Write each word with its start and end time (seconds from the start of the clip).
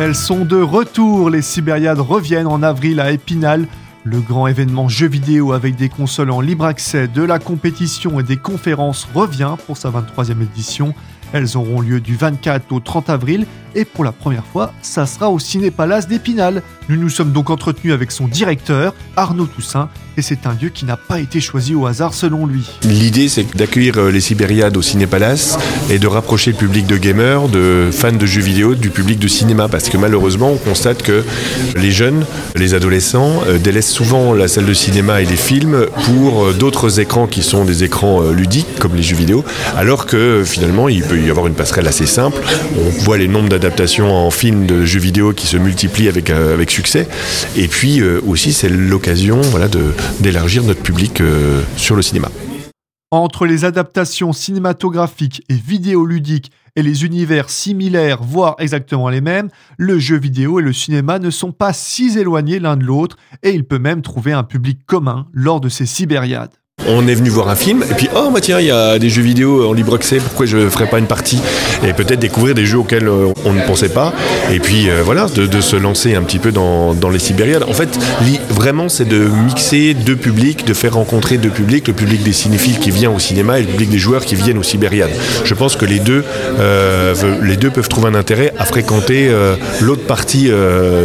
Elles 0.00 0.14
sont 0.14 0.44
de 0.44 0.60
retour, 0.60 1.28
les 1.28 1.42
Sibériades 1.42 1.98
reviennent 1.98 2.46
en 2.46 2.62
avril 2.62 3.00
à 3.00 3.10
Épinal. 3.10 3.66
Le 4.04 4.20
grand 4.20 4.46
événement 4.46 4.88
jeu 4.88 5.08
vidéo 5.08 5.52
avec 5.52 5.74
des 5.74 5.88
consoles 5.88 6.30
en 6.30 6.40
libre 6.40 6.66
accès, 6.66 7.08
de 7.08 7.22
la 7.22 7.40
compétition 7.40 8.20
et 8.20 8.22
des 8.22 8.36
conférences 8.36 9.08
revient 9.12 9.56
pour 9.66 9.76
sa 9.76 9.90
23e 9.90 10.40
édition. 10.40 10.94
Elles 11.32 11.56
auront 11.56 11.80
lieu 11.80 12.00
du 12.00 12.14
24 12.14 12.70
au 12.70 12.78
30 12.78 13.10
avril 13.10 13.44
et 13.74 13.84
pour 13.84 14.04
la 14.04 14.12
première 14.12 14.46
fois, 14.46 14.72
ça 14.82 15.04
sera 15.04 15.30
au 15.30 15.40
Ciné 15.40 15.72
Palace 15.72 16.06
d'Épinal. 16.06 16.62
Nous 16.88 16.96
nous 16.96 17.10
sommes 17.10 17.32
donc 17.32 17.50
entretenus 17.50 17.92
avec 17.92 18.10
son 18.10 18.28
directeur, 18.28 18.94
Arnaud 19.14 19.44
Toussaint, 19.44 19.90
et 20.16 20.22
c'est 20.22 20.46
un 20.46 20.56
lieu 20.60 20.70
qui 20.70 20.86
n'a 20.86 20.96
pas 20.96 21.20
été 21.20 21.38
choisi 21.38 21.74
au 21.74 21.84
hasard 21.84 22.14
selon 22.14 22.46
lui. 22.46 22.64
L'idée, 22.82 23.28
c'est 23.28 23.54
d'accueillir 23.54 23.98
euh, 23.98 24.10
les 24.10 24.22
Sibériades 24.22 24.74
au 24.76 24.80
Ciné 24.80 25.06
Palace 25.06 25.58
et 25.90 25.98
de 25.98 26.06
rapprocher 26.06 26.52
le 26.52 26.56
public 26.56 26.86
de 26.86 26.96
gamers, 26.96 27.48
de 27.48 27.90
fans 27.92 28.10
de 28.10 28.24
jeux 28.24 28.40
vidéo, 28.40 28.74
du 28.74 28.88
public 28.88 29.18
de 29.18 29.28
cinéma, 29.28 29.68
parce 29.68 29.90
que 29.90 29.98
malheureusement, 29.98 30.50
on 30.50 30.56
constate 30.56 31.02
que 31.02 31.24
les 31.76 31.90
jeunes, 31.90 32.24
les 32.56 32.72
adolescents, 32.72 33.42
euh, 33.48 33.58
délaissent 33.58 33.92
souvent 33.92 34.32
la 34.32 34.48
salle 34.48 34.64
de 34.64 34.74
cinéma 34.74 35.20
et 35.20 35.26
les 35.26 35.36
films 35.36 35.86
pour 36.06 36.46
euh, 36.46 36.52
d'autres 36.54 37.00
écrans 37.00 37.26
qui 37.26 37.42
sont 37.42 37.66
des 37.66 37.84
écrans 37.84 38.22
ludiques, 38.30 38.78
comme 38.78 38.96
les 38.96 39.02
jeux 39.02 39.16
vidéo, 39.16 39.44
alors 39.76 40.06
que 40.06 40.42
finalement, 40.42 40.88
il 40.88 41.02
peut 41.02 41.20
y 41.20 41.28
avoir 41.28 41.46
une 41.48 41.54
passerelle 41.54 41.86
assez 41.86 42.06
simple. 42.06 42.40
On 42.78 42.88
voit 43.04 43.18
les 43.18 43.28
nombres 43.28 43.50
d'adaptations 43.50 44.10
en 44.10 44.30
films 44.30 44.64
de 44.64 44.86
jeux 44.86 45.00
vidéo 45.00 45.34
qui 45.34 45.46
se 45.46 45.58
multiplient 45.58 46.08
avec, 46.08 46.30
avec 46.30 46.77
Et 47.56 47.68
puis 47.68 48.02
aussi, 48.02 48.52
c'est 48.52 48.68
l'occasion 48.68 49.40
d'élargir 50.20 50.62
notre 50.62 50.82
public 50.82 51.20
euh, 51.20 51.62
sur 51.76 51.96
le 51.96 52.02
cinéma. 52.02 52.28
Entre 53.10 53.46
les 53.46 53.64
adaptations 53.64 54.32
cinématographiques 54.32 55.42
et 55.48 55.54
vidéoludiques 55.54 56.52
et 56.76 56.82
les 56.82 57.04
univers 57.04 57.48
similaires, 57.48 58.22
voire 58.22 58.54
exactement 58.58 59.08
les 59.08 59.22
mêmes, 59.22 59.48
le 59.78 59.98
jeu 59.98 60.18
vidéo 60.18 60.60
et 60.60 60.62
le 60.62 60.74
cinéma 60.74 61.18
ne 61.18 61.30
sont 61.30 61.52
pas 61.52 61.72
si 61.72 62.18
éloignés 62.18 62.60
l'un 62.60 62.76
de 62.76 62.84
l'autre 62.84 63.16
et 63.42 63.50
il 63.50 63.64
peut 63.64 63.78
même 63.78 64.02
trouver 64.02 64.32
un 64.32 64.44
public 64.44 64.80
commun 64.86 65.26
lors 65.32 65.60
de 65.60 65.70
ces 65.70 65.86
Sibériades. 65.86 66.57
On 66.86 67.08
est 67.08 67.14
venu 67.14 67.28
voir 67.28 67.48
un 67.48 67.56
film 67.56 67.84
et 67.90 67.94
puis 67.94 68.08
oh 68.14 68.30
bah 68.32 68.40
tiens 68.40 68.60
il 68.60 68.66
y 68.66 68.70
a 68.70 68.98
des 68.98 69.10
jeux 69.10 69.22
vidéo 69.22 69.68
en 69.68 69.72
libre 69.72 69.96
accès 69.96 70.18
pourquoi 70.18 70.46
je 70.46 70.68
ferais 70.68 70.86
pas 70.86 70.98
une 70.98 71.06
partie? 71.06 71.40
Et 71.86 71.92
peut-être 71.92 72.20
découvrir 72.20 72.54
des 72.54 72.66
jeux 72.66 72.78
auxquels 72.78 73.08
euh, 73.08 73.32
on 73.44 73.52
ne 73.52 73.60
pensait 73.62 73.88
pas 73.88 74.14
et 74.52 74.60
puis 74.60 74.88
euh, 74.88 75.02
voilà 75.04 75.26
de, 75.26 75.60
se 75.60 75.76
lancer 75.76 76.14
un 76.14 76.22
petit 76.22 76.38
peu 76.38 76.52
dans, 76.52 76.94
les 77.12 77.18
Sibériades. 77.18 77.64
En 77.64 77.72
fait 77.72 77.98
vraiment 78.48 78.88
c'est 78.88 79.04
de 79.04 79.18
mixer 79.18 79.94
deux 79.94 80.16
publics, 80.16 80.64
de 80.64 80.72
faire 80.72 80.94
rencontrer 80.94 81.36
deux 81.36 81.50
publics, 81.50 81.88
le 81.88 81.94
public 81.94 82.22
des 82.22 82.32
cinéphiles 82.32 82.78
qui 82.78 82.90
vient 82.90 83.10
au 83.10 83.18
cinéma 83.18 83.58
et 83.58 83.62
le 83.62 83.68
public 83.68 83.90
des 83.90 83.98
joueurs 83.98 84.24
qui 84.24 84.36
viennent 84.36 84.58
aux 84.58 84.62
Sibériades. 84.62 85.10
Je 85.44 85.54
pense 85.54 85.74
que 85.74 85.84
les 85.84 85.98
deux 85.98 86.24
euh, 86.60 87.14
les 87.42 87.56
deux 87.56 87.70
peuvent 87.70 87.88
trouver 87.88 88.08
un 88.08 88.14
intérêt 88.14 88.54
à 88.56 88.64
fréquenter 88.64 89.30
l'autre 89.80 90.04
partie 90.04 90.50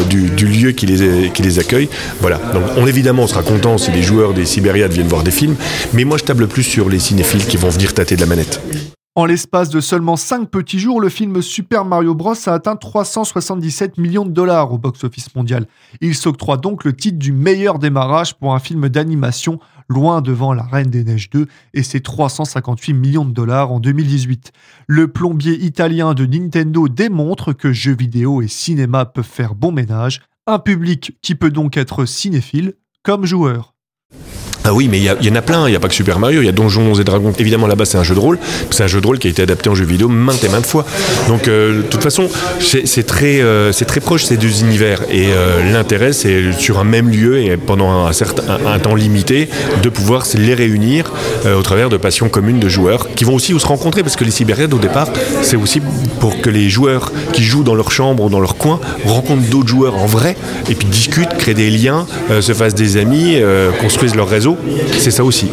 du, 0.09 0.45
lieu 0.45 0.71
qui 0.71 0.85
les, 0.85 1.29
qui 1.31 1.41
les 1.41 1.59
accueille. 1.59 1.89
Voilà 2.21 2.39
donc 2.53 2.63
on 2.77 2.85
évidemment 2.85 3.23
on 3.23 3.27
sera 3.27 3.41
content 3.41 3.77
si 3.77 3.91
les 3.91 4.03
joueurs 4.03 4.33
des 4.33 4.45
Sibériades 4.45 4.93
viennent 4.93 5.07
voir 5.07 5.23
des 5.23 5.31
films 5.31 5.55
mais 5.93 6.03
moi, 6.03 6.17
je 6.17 6.23
table 6.23 6.47
plus 6.47 6.63
sur 6.63 6.89
les 6.89 6.99
cinéphiles 6.99 7.45
qui 7.45 7.57
vont 7.57 7.69
venir 7.69 7.93
tâter 7.93 8.15
de 8.15 8.21
la 8.21 8.27
manette. 8.27 8.61
En 9.15 9.25
l'espace 9.25 9.69
de 9.69 9.79
seulement 9.79 10.15
5 10.15 10.49
petits 10.49 10.79
jours, 10.79 10.99
le 10.99 11.07
film 11.07 11.43
Super 11.43 11.85
Mario 11.85 12.15
Bros 12.15 12.33
a 12.47 12.51
atteint 12.51 12.75
377 12.75 13.99
millions 13.99 14.25
de 14.25 14.31
dollars 14.31 14.73
au 14.73 14.79
box-office 14.79 15.35
mondial. 15.35 15.67
Il 16.01 16.15
s'octroie 16.15 16.57
donc 16.57 16.83
le 16.83 16.95
titre 16.95 17.19
du 17.19 17.31
meilleur 17.31 17.77
démarrage 17.77 18.33
pour 18.33 18.55
un 18.55 18.59
film 18.59 18.89
d'animation, 18.89 19.59
loin 19.87 20.21
devant 20.21 20.51
La 20.51 20.63
Reine 20.63 20.89
des 20.89 21.03
Neiges 21.03 21.29
2 21.29 21.45
et 21.75 21.83
ses 21.83 22.01
358 22.01 22.93
millions 22.93 23.25
de 23.25 23.33
dollars 23.33 23.71
en 23.71 23.79
2018. 23.79 24.51
Le 24.87 25.07
plombier 25.07 25.63
italien 25.63 26.15
de 26.15 26.25
Nintendo 26.25 26.87
démontre 26.87 27.53
que 27.53 27.71
jeux 27.71 27.95
vidéo 27.95 28.41
et 28.41 28.47
cinéma 28.47 29.05
peuvent 29.05 29.23
faire 29.23 29.53
bon 29.53 29.71
ménage, 29.71 30.21
un 30.47 30.57
public 30.57 31.19
qui 31.21 31.35
peut 31.35 31.51
donc 31.51 31.77
être 31.77 32.05
cinéphile 32.05 32.73
comme 33.03 33.25
joueur. 33.25 33.72
Ah 34.65 34.73
oui, 34.73 34.87
mais 34.89 34.97
il 34.97 35.03
y, 35.03 35.29
en 35.29 35.35
a 35.35 35.41
plein. 35.41 35.67
Il 35.67 35.71
n'y 35.71 35.75
a 35.75 35.79
pas 35.79 35.89
que 35.89 35.93
Super 35.93 36.19
Mario. 36.19 36.41
Il 36.41 36.45
y 36.45 36.49
a 36.49 36.53
Donjons 36.53 36.93
et 36.95 37.03
Dragons. 37.03 37.33
Évidemment, 37.37 37.67
là-bas, 37.67 37.83
c'est 37.83 37.97
un 37.97 38.03
jeu 38.03 38.15
de 38.15 38.19
rôle. 38.19 38.39
C'est 38.69 38.83
un 38.83 38.87
jeu 38.87 39.01
de 39.01 39.07
rôle 39.07 39.19
qui 39.19 39.27
a 39.27 39.29
été 39.29 39.41
adapté 39.41 39.69
en 39.69 39.75
jeu 39.75 39.83
vidéo 39.83 40.07
maintes 40.07 40.43
et 40.43 40.49
maintes 40.49 40.65
fois. 40.65 40.85
Donc, 41.27 41.47
euh, 41.47 41.77
de 41.77 41.81
toute 41.81 42.01
façon, 42.01 42.29
c'est 42.59 43.05
très, 43.05 43.41
euh, 43.41 43.73
très 43.73 43.99
proche 43.99 44.23
ces 44.23 44.37
deux 44.37 44.61
univers. 44.61 45.01
Et 45.11 45.27
euh, 45.33 45.71
l'intérêt, 45.73 46.13
c'est 46.13 46.53
sur 46.53 46.79
un 46.79 46.85
même 46.85 47.09
lieu 47.09 47.39
et 47.39 47.57
pendant 47.57 48.05
un, 48.05 48.13
certain, 48.13 48.43
un, 48.65 48.79
temps 48.79 48.95
limité, 48.95 49.49
de 49.81 49.89
pouvoir 49.89 50.23
les 50.35 50.53
réunir 50.53 51.11
au 51.45 51.61
travers 51.61 51.89
de 51.89 51.97
passions 51.97 52.29
communes 52.29 52.59
de 52.59 52.69
joueurs 52.69 53.09
qui 53.15 53.25
vont 53.25 53.35
aussi 53.35 53.57
se 53.59 53.65
rencontrer. 53.65 54.01
Parce 54.01 54.15
que 54.15 54.23
les 54.23 54.31
Sibériades, 54.31 54.73
au 54.73 54.79
départ, 54.79 55.09
c'est 55.41 55.57
aussi 55.57 55.81
pour 56.21 56.39
que 56.39 56.49
les 56.49 56.69
joueurs 56.69 57.11
qui 57.33 57.43
jouent 57.43 57.63
dans 57.63 57.75
leur 57.75 57.91
chambre 57.91 58.23
ou 58.23 58.29
dans 58.29 58.39
leur 58.39 58.55
coin 58.55 58.79
rencontrent 59.05 59.49
d'autres 59.49 59.67
joueurs 59.67 59.97
en 59.97 60.05
vrai 60.05 60.37
et 60.69 60.75
puis 60.75 60.87
discutent, 60.87 61.37
créent 61.37 61.53
des 61.53 61.69
liens, 61.69 62.05
se 62.39 62.53
fassent 62.53 62.75
des 62.75 62.97
amis, 62.97 63.37
construisent 63.81 64.15
leur 64.15 64.29
réseau 64.29 64.52
c'est 64.99 65.11
ça 65.11 65.23
aussi. 65.23 65.49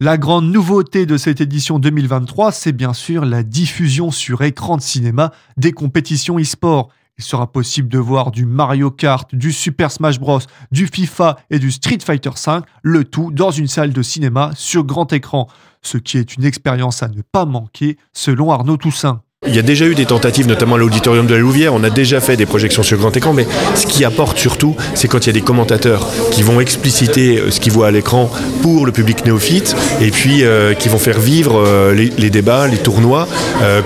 La 0.00 0.16
grande 0.16 0.50
nouveauté 0.50 1.06
de 1.06 1.16
cette 1.16 1.40
édition 1.40 1.78
2023, 1.78 2.52
c'est 2.52 2.72
bien 2.72 2.92
sûr 2.92 3.24
la 3.24 3.42
diffusion 3.42 4.10
sur 4.10 4.42
écran 4.42 4.76
de 4.76 4.82
cinéma 4.82 5.32
des 5.56 5.72
compétitions 5.72 6.38
e-sport. 6.38 6.90
Il 7.18 7.24
sera 7.24 7.50
possible 7.50 7.88
de 7.88 7.98
voir 7.98 8.30
du 8.30 8.46
Mario 8.46 8.92
Kart, 8.92 9.34
du 9.34 9.50
Super 9.50 9.90
Smash 9.90 10.20
Bros, 10.20 10.38
du 10.70 10.86
FIFA 10.86 11.36
et 11.50 11.58
du 11.58 11.72
Street 11.72 11.98
Fighter 12.00 12.30
V, 12.30 12.60
le 12.82 13.04
tout 13.04 13.32
dans 13.32 13.50
une 13.50 13.66
salle 13.66 13.92
de 13.92 14.02
cinéma 14.02 14.52
sur 14.54 14.84
grand 14.84 15.12
écran, 15.12 15.48
ce 15.82 15.98
qui 15.98 16.16
est 16.16 16.36
une 16.36 16.44
expérience 16.44 17.02
à 17.02 17.08
ne 17.08 17.22
pas 17.22 17.44
manquer 17.44 17.98
selon 18.12 18.52
Arnaud 18.52 18.76
Toussaint. 18.76 19.22
Il 19.48 19.56
y 19.56 19.58
a 19.58 19.62
déjà 19.62 19.86
eu 19.86 19.94
des 19.94 20.04
tentatives, 20.04 20.46
notamment 20.46 20.74
à 20.74 20.78
l'auditorium 20.78 21.26
de 21.26 21.34
la 21.34 21.40
Louvière. 21.40 21.72
On 21.72 21.82
a 21.82 21.88
déjà 21.88 22.20
fait 22.20 22.36
des 22.36 22.44
projections 22.44 22.82
sur 22.82 22.98
grand 22.98 23.16
écran, 23.16 23.32
mais 23.32 23.46
ce 23.74 23.86
qui 23.86 24.04
apporte 24.04 24.38
surtout, 24.38 24.76
c'est 24.94 25.08
quand 25.08 25.24
il 25.24 25.28
y 25.28 25.30
a 25.30 25.32
des 25.32 25.40
commentateurs 25.40 26.06
qui 26.30 26.42
vont 26.42 26.60
expliciter 26.60 27.38
euh, 27.38 27.50
ce 27.50 27.58
qu'ils 27.58 27.72
voient 27.72 27.88
à 27.88 27.90
l'écran 27.90 28.30
pour 28.60 28.84
le 28.84 28.92
public 28.92 29.24
néophyte, 29.24 29.74
et 30.02 30.10
puis 30.10 30.44
euh, 30.44 30.74
qui 30.74 30.90
vont 30.90 30.98
faire 30.98 31.18
vivre 31.18 31.62
euh, 31.66 31.94
les, 31.94 32.30
débats, 32.30 32.66
les 32.66 32.76
tournois, 32.76 33.26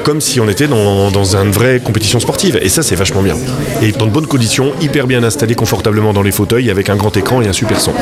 comme 0.02 0.20
si 0.20 0.40
on 0.40 0.48
était 0.48 0.66
dans, 0.66 1.10
dans 1.10 1.36
une 1.36 1.52
vraie 1.52 1.80
compétition 1.80 2.18
sportive. 2.18 2.58
Et 2.60 2.68
ça, 2.68 2.82
c'est 2.82 2.96
vachement 2.96 3.22
bien. 3.22 3.36
Et 3.82 3.92
dans 3.92 4.06
de 4.06 4.10
bonnes 4.10 4.26
conditions, 4.26 4.72
hyper 4.80 5.06
bien 5.06 5.22
installé 5.22 5.54
confortablement 5.54 6.12
dans 6.12 6.22
les 6.22 6.32
fauteuils, 6.32 6.70
avec 6.70 6.90
un 6.90 6.96
grand 6.96 7.16
écran 7.16 7.40
et 7.40 7.48
un 7.48 7.52
super 7.52 7.80
son. 7.80 7.92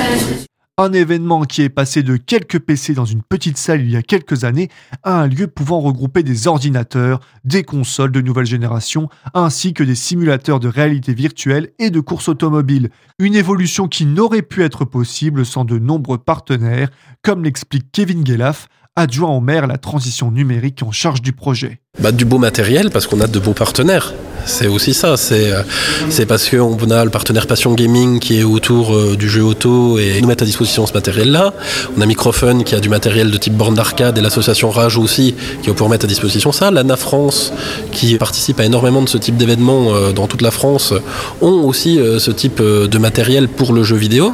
Un 0.79 0.93
événement 0.95 1.45
qui 1.45 1.61
est 1.63 1.69
passé 1.69 2.03
de 2.03 2.17
quelques 2.17 2.59
PC 2.59 2.95
dans 2.95 3.05
une 3.05 3.23
petite 3.23 3.59
salle 3.59 3.83
il 3.83 3.91
y 3.91 3.97
a 3.97 4.03
quelques 4.03 4.45
années 4.45 4.71
à 5.03 5.21
un 5.21 5.27
lieu 5.27 5.47
pouvant 5.47 5.81
regrouper 5.81 6.23
des 6.23 6.47
ordinateurs, 6.49 7.21
des 7.45 7.65
consoles 7.65 8.13
de 8.13 8.23
nouvelle 8.23 8.47
génération, 8.47 9.11
ainsi 9.35 9.75
que 9.75 9.85
des 9.85 9.95
simulateurs 9.95 10.59
de 10.59 10.69
réalité 10.69 11.13
virtuelle 11.13 11.73
et 11.79 11.91
de 11.91 12.01
course 12.01 12.29
automobile. 12.29 12.89
Une 13.19 13.35
évolution 13.35 13.89
qui 13.89 14.07
n'aurait 14.07 14.41
pu 14.41 14.63
être 14.63 14.87
possible 14.87 15.45
sans 15.45 15.67
de 15.67 15.79
nombreux 15.79 16.19
partenaires, 16.19 16.89
comme 17.23 17.45
l'explique 17.45 17.93
Kevin 17.93 18.27
Gelaf, 18.27 18.69
adjoint 19.01 19.31
au 19.31 19.41
maire 19.41 19.67
la 19.67 19.79
transition 19.79 20.31
numérique 20.31 20.83
en 20.83 20.93
charge 20.93 21.23
du 21.23 21.33
projet. 21.33 21.81
Bah, 21.99 22.13
du 22.13 22.25
beau 22.25 22.39
matériel 22.39 22.91
parce 22.91 23.07
qu'on 23.07 23.21
a 23.21 23.27
de 23.27 23.39
beaux 23.41 23.53
partenaires. 23.53 24.15
C'est 24.47 24.69
aussi 24.69 24.95
ça, 24.95 25.17
c'est 25.17 25.53
euh, 25.53 26.25
parce 26.27 26.49
qu'on 26.49 26.91
a 26.91 27.05
le 27.05 27.11
partenaire 27.11 27.47
Passion 27.47 27.75
Gaming 27.75 28.21
qui 28.21 28.39
est 28.39 28.43
autour 28.43 28.95
euh, 28.95 29.17
du 29.17 29.29
jeu 29.29 29.43
auto 29.43 29.99
et 29.99 30.21
nous 30.21 30.29
met 30.29 30.41
à 30.41 30.47
disposition 30.47 30.87
ce 30.87 30.95
matériel-là. 30.95 31.53
On 31.99 32.01
a 32.01 32.07
Microphone 32.07 32.65
qui 32.65 32.75
a 32.75 32.81
du 32.81 32.89
matériel 32.89 33.31
de 33.31 33.37
type 33.37 33.55
borne 33.55 33.75
d'arcade 33.75 34.17
et 34.17 34.21
l'association 34.21 34.71
Rage 34.71 34.97
aussi 34.97 35.35
qui 35.63 35.67
va 35.67 35.75
pouvoir 35.75 35.91
mettre 35.91 36.05
à 36.05 36.09
disposition 36.09 36.53
ça. 36.53 36.71
L'ANA 36.71 36.97
France 36.97 37.53
qui 37.93 38.17
participe 38.17 38.61
à 38.61 38.65
énormément 38.65 39.03
de 39.03 39.09
ce 39.09 39.19
type 39.19 39.37
d'événements 39.37 39.93
euh, 39.93 40.13
dans 40.13 40.27
toute 40.27 40.43
la 40.43 40.53
France 40.53 40.95
ont 41.43 41.65
aussi 41.65 41.99
ce 42.19 42.31
type 42.31 42.63
de 42.63 42.99
matériel 42.99 43.49
pour 43.49 43.73
le 43.73 43.83
jeu 43.83 43.97
vidéo. 43.97 44.33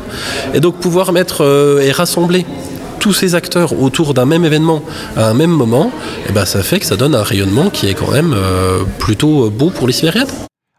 Et 0.54 0.60
donc 0.60 0.77
pouvoir 0.77 1.12
mettre 1.12 1.43
et 1.83 1.91
rassembler 1.91 2.45
tous 3.07 3.13
ces 3.13 3.37
acteurs 3.37 3.81
autour 3.81 4.15
d'un 4.15 4.25
même 4.25 4.45
événement 4.45 4.83
à 5.15 5.29
un 5.29 5.35
même 5.35 5.53
moment, 5.53 5.93
et 6.25 6.31
eh 6.31 6.33
ben 6.33 6.45
ça 6.45 6.65
fait 6.65 6.81
que 6.81 6.87
ça 6.87 6.97
donne 6.97 7.15
un 7.15 7.23
rayonnement 7.23 7.71
qui 7.71 7.87
est 7.87 7.95
quand 7.95 8.11
même 8.11 8.33
euh, 8.35 8.83
plutôt 8.99 9.49
beau 9.49 9.71
pour 9.71 9.87
les 9.87 9.93
Sibériades. 9.93 10.33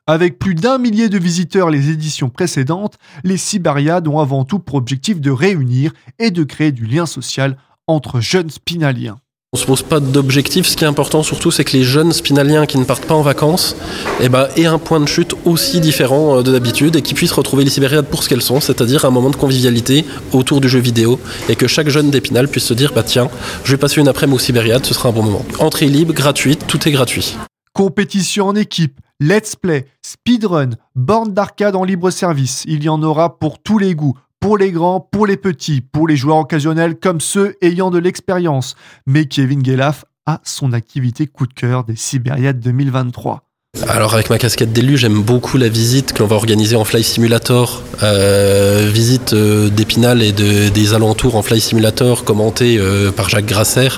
Avec 0.08 0.38
plus 0.38 0.54
d'un 0.54 0.78
millier 0.78 1.08
de 1.08 1.18
visiteurs 1.18 1.70
les 1.70 1.90
éditions 1.90 2.28
précédentes, 2.28 2.98
les 3.24 3.38
Sibériades 3.38 4.10
ont 4.10 4.20
avant 4.20 4.44
tout 4.44 4.60
pour 4.60 4.76
objectif 4.76 5.22
de 5.22 5.32
réunir 5.32 5.94
et 6.20 6.30
de 6.30 6.44
créer 6.44 6.74
du 6.74 6.86
lien 6.86 7.06
social 7.06 7.56
entre 7.88 8.20
jeunes 8.20 8.50
spinaliens. 8.50 9.16
On 9.58 9.60
se 9.60 9.66
pose 9.66 9.82
pas 9.82 10.00
d'objectif. 10.00 10.68
Ce 10.68 10.78
qui 10.78 10.84
est 10.84 10.88
important 10.88 11.24
surtout, 11.24 11.50
c'est 11.50 11.64
que 11.64 11.76
les 11.76 11.82
jeunes 11.82 12.14
spinaliens 12.14 12.68
qui 12.68 12.78
ne 12.78 12.84
partent 12.84 13.06
pas 13.06 13.16
en 13.16 13.24
vacances 13.24 13.76
eh 14.20 14.30
ben, 14.30 14.48
aient 14.56 14.68
un 14.68 14.78
point 14.78 15.00
de 15.00 15.08
chute 15.08 15.34
aussi 15.46 15.80
différent 15.80 16.38
euh, 16.38 16.44
de 16.44 16.52
d'habitude 16.52 16.96
et 16.96 17.02
qu'ils 17.02 17.16
puissent 17.16 17.32
retrouver 17.32 17.64
les 17.64 17.72
Sibériades 17.72 18.06
pour 18.06 18.22
ce 18.22 18.30
qu'elles 18.30 18.44
sont, 18.44 18.62
c'est-à-dire 18.62 19.04
un 19.06 19.10
moment 19.10 19.32
de 19.32 19.36
convivialité 19.36 20.06
autour 20.32 20.62
du 20.62 20.70
jeu 20.70 20.78
vidéo 20.78 21.20
et 21.50 21.56
que 21.56 21.66
chaque 21.66 21.90
jeune 21.90 22.12
d'Épinal 22.12 22.48
puisse 22.48 22.66
se 22.66 22.76
dire 22.76 22.92
bah 22.94 23.02
tiens, 23.02 23.32
je 23.64 23.72
vais 23.72 23.78
passer 23.78 24.00
une 24.00 24.08
après-midi 24.08 24.36
aux 24.36 24.84
ce 24.84 24.94
sera 24.94 25.10
un 25.10 25.12
bon 25.12 25.24
moment. 25.24 25.44
Entrée 25.58 25.88
libre, 25.88 26.14
gratuite, 26.14 26.68
tout 26.68 26.88
est 26.88 26.92
gratuit. 26.92 27.36
Compétition 27.74 28.46
en 28.46 28.56
équipe, 28.56 29.00
let's 29.20 29.56
play, 29.56 29.88
speedrun, 30.04 30.70
borne 30.94 31.34
d'arcade 31.34 31.76
en 31.76 31.84
libre 31.84 32.12
service, 32.12 32.64
il 32.68 32.84
y 32.84 32.90
en 32.90 33.02
aura 33.02 33.40
pour 33.40 33.58
tous 33.58 33.80
les 33.80 33.96
goûts 33.96 34.20
pour 34.40 34.58
les 34.58 34.72
grands, 34.72 35.00
pour 35.00 35.28
les 35.28 35.38
petits, 35.38 35.82
pour 35.82 36.08
les 36.08 36.16
joueurs 36.16 36.38
occasionnels 36.38 37.00
comme 37.00 37.22
ceux 37.22 37.56
ayant 37.62 37.92
de 37.92 37.98
l'expérience. 37.98 38.76
Mais 39.06 39.26
Kevin 39.26 39.66
Gelaf 39.66 40.06
a 40.26 40.42
son 40.44 40.74
activité 40.74 41.26
coup 41.26 41.48
de 41.48 41.54
cœur 41.54 41.84
des 41.84 41.96
Sibériades 41.96 42.60
2023. 42.60 43.44
alors 43.88 44.14
avec 44.14 44.30
ma 44.30 44.38
casquette 44.38 44.74
d'élu, 44.74 44.98
j'aime 44.98 45.22
beaucoup 45.22 45.58
la 45.58 45.70
visite 45.70 46.14
que 46.14 46.20
l'on 46.20 46.28
va 46.28 46.36
organiser 46.36 46.76
en 46.76 46.84
Fly 46.84 47.04
Simulator, 47.04 47.82
euh, 48.04 48.90
visite 48.92 49.34
euh, 49.34 49.70
d'Épinal 49.70 50.22
et 50.22 50.34
de, 50.34 50.70
des 50.70 50.94
alentours 50.94 51.36
en 51.36 51.42
Fly 51.42 51.62
Simulator 51.62 52.24
commentée 52.24 52.78
euh, 52.78 53.12
par 53.12 53.30
Jacques 53.30 53.46
Grasser, 53.46 53.90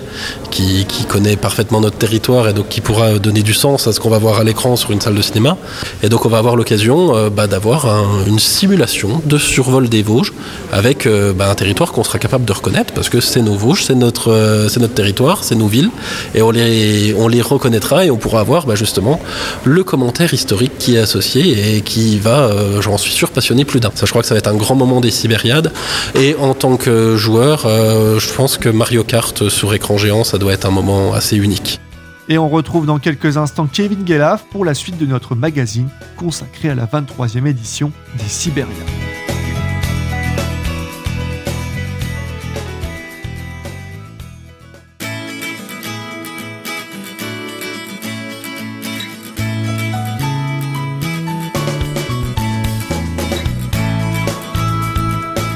qui, 0.49 0.85
connaît 1.07 1.37
parfaitement 1.37 1.81
notre 1.81 1.97
territoire 1.97 2.47
et 2.47 2.53
donc 2.53 2.69
qui 2.69 2.81
pourra 2.81 3.17
donner 3.17 3.41
du 3.41 3.53
sens 3.53 3.87
à 3.87 3.93
ce 3.93 3.99
qu'on 3.99 4.09
va 4.09 4.19
voir 4.19 4.39
à 4.39 4.43
l'écran 4.43 4.75
sur 4.75 4.91
une 4.91 5.01
salle 5.01 5.15
de 5.15 5.21
cinéma. 5.21 5.57
Et 6.03 6.09
donc 6.09 6.25
on 6.25 6.29
va 6.29 6.37
avoir 6.37 6.55
l'occasion 6.55 7.15
euh, 7.15 7.29
bah, 7.29 7.47
d'avoir 7.47 7.87
un, 7.87 8.25
une 8.27 8.39
simulation 8.39 9.21
de 9.25 9.37
survol 9.37 9.89
des 9.89 10.03
Vosges 10.03 10.33
avec 10.71 11.05
euh, 11.05 11.33
bah, 11.33 11.49
un 11.49 11.55
territoire 11.55 11.91
qu'on 11.91 12.03
sera 12.03 12.19
capable 12.19 12.45
de 12.45 12.53
reconnaître 12.53 12.93
parce 12.93 13.09
que 13.09 13.21
c'est 13.21 13.41
nos 13.41 13.55
Vosges, 13.55 13.83
c'est 13.85 13.95
notre, 13.95 14.31
euh, 14.31 14.69
c'est 14.69 14.79
notre 14.79 14.93
territoire, 14.93 15.43
c'est 15.43 15.55
nos 15.55 15.67
villes 15.67 15.89
et 16.35 16.41
on 16.41 16.51
les, 16.51 17.15
on 17.17 17.27
les 17.27 17.41
reconnaîtra 17.41 18.05
et 18.05 18.11
on 18.11 18.17
pourra 18.17 18.41
avoir 18.41 18.65
bah, 18.65 18.75
justement 18.75 19.19
le 19.63 19.83
commentaire 19.83 20.33
historique 20.33 20.73
qui 20.77 20.95
est 20.95 20.99
associé 20.99 21.75
et 21.75 21.81
qui 21.81 22.19
va, 22.19 22.49
j'en 22.81 22.97
suis 22.97 23.13
sûr, 23.13 23.29
passionner 23.29 23.65
plus 23.65 23.79
d'un. 23.79 23.91
Ça, 23.95 24.05
je 24.05 24.11
crois 24.11 24.21
que 24.21 24.27
ça 24.27 24.35
va 24.35 24.39
être 24.39 24.47
un 24.47 24.55
grand 24.55 24.75
moment 24.75 25.01
des 25.01 25.11
Sibériades. 25.11 25.71
Et 26.15 26.35
en 26.39 26.53
tant 26.53 26.77
que 26.77 27.15
joueur, 27.15 27.67
je 27.67 28.33
pense 28.33 28.57
que 28.57 28.69
Mario 28.69 29.03
Kart 29.03 29.49
sur 29.49 29.73
écran 29.73 29.97
géant, 29.97 30.23
ça 30.23 30.37
doit 30.39 30.53
être 30.53 30.65
un 30.65 30.71
moment 30.71 31.13
assez 31.13 31.37
unique. 31.37 31.79
Et 32.27 32.37
on 32.37 32.47
retrouve 32.47 32.85
dans 32.85 32.99
quelques 32.99 33.37
instants 33.37 33.67
Kevin 33.67 34.07
Gelaf 34.07 34.45
pour 34.51 34.63
la 34.63 34.73
suite 34.73 34.97
de 34.97 35.05
notre 35.05 35.35
magazine 35.35 35.89
consacré 36.15 36.69
à 36.69 36.75
la 36.75 36.85
23e 36.85 37.47
édition 37.47 37.91
des 38.17 38.27
Sibériades. 38.27 39.08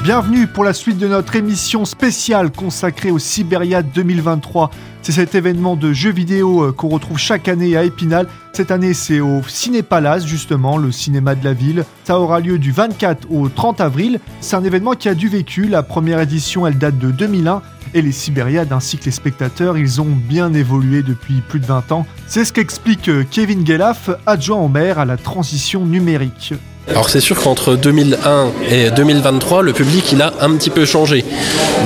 Bienvenue 0.04 0.46
pour 0.46 0.64
la 0.64 0.74
suite 0.74 0.98
de 0.98 1.08
notre 1.08 1.34
émission 1.34 1.86
spéciale 1.86 2.52
consacrée 2.52 3.10
au 3.10 3.18
Sibériade 3.18 3.86
2023. 3.94 4.70
C'est 5.00 5.12
cet 5.12 5.34
événement 5.34 5.76
de 5.76 5.94
jeux 5.94 6.12
vidéo 6.12 6.62
euh, 6.62 6.72
qu'on 6.72 6.90
retrouve 6.90 7.16
chaque 7.16 7.48
année 7.48 7.74
à 7.74 7.84
Épinal. 7.84 8.26
Cette 8.52 8.70
année, 8.70 8.92
c'est 8.92 9.20
au 9.20 9.40
Ciné 9.48 9.82
Palace, 9.82 10.26
justement, 10.26 10.76
le 10.76 10.92
cinéma 10.92 11.34
de 11.34 11.42
la 11.42 11.54
ville. 11.54 11.86
Ça 12.04 12.20
aura 12.20 12.40
lieu 12.40 12.58
du 12.58 12.70
24 12.70 13.28
au 13.30 13.48
30 13.48 13.80
avril. 13.80 14.20
C'est 14.42 14.56
un 14.56 14.64
événement 14.64 14.92
qui 14.92 15.08
a 15.08 15.14
du 15.14 15.30
vécu. 15.30 15.68
La 15.68 15.82
première 15.82 16.20
édition, 16.20 16.66
elle 16.66 16.76
date 16.76 16.98
de 16.98 17.10
2001. 17.10 17.62
Et 17.94 18.02
les 18.02 18.12
Sibériades 18.12 18.74
ainsi 18.74 18.98
que 18.98 19.06
les 19.06 19.10
spectateurs, 19.10 19.78
ils 19.78 20.02
ont 20.02 20.14
bien 20.28 20.52
évolué 20.52 21.02
depuis 21.02 21.40
plus 21.48 21.60
de 21.60 21.66
20 21.66 21.92
ans. 21.92 22.06
C'est 22.26 22.44
ce 22.44 22.52
qu'explique 22.52 23.08
euh, 23.08 23.24
Kevin 23.30 23.66
Gelaf, 23.66 24.10
adjoint 24.26 24.58
au 24.58 24.68
maire 24.68 24.98
à 24.98 25.06
la 25.06 25.16
transition 25.16 25.86
numérique. 25.86 26.52
Alors 26.88 27.08
c'est 27.08 27.20
sûr 27.20 27.40
qu'entre 27.40 27.76
2001 27.76 28.50
et 28.70 28.90
2023, 28.90 29.62
le 29.62 29.72
public 29.72 30.12
il 30.12 30.20
a 30.20 30.34
un 30.40 30.54
petit 30.56 30.68
peu 30.68 30.84
changé. 30.84 31.24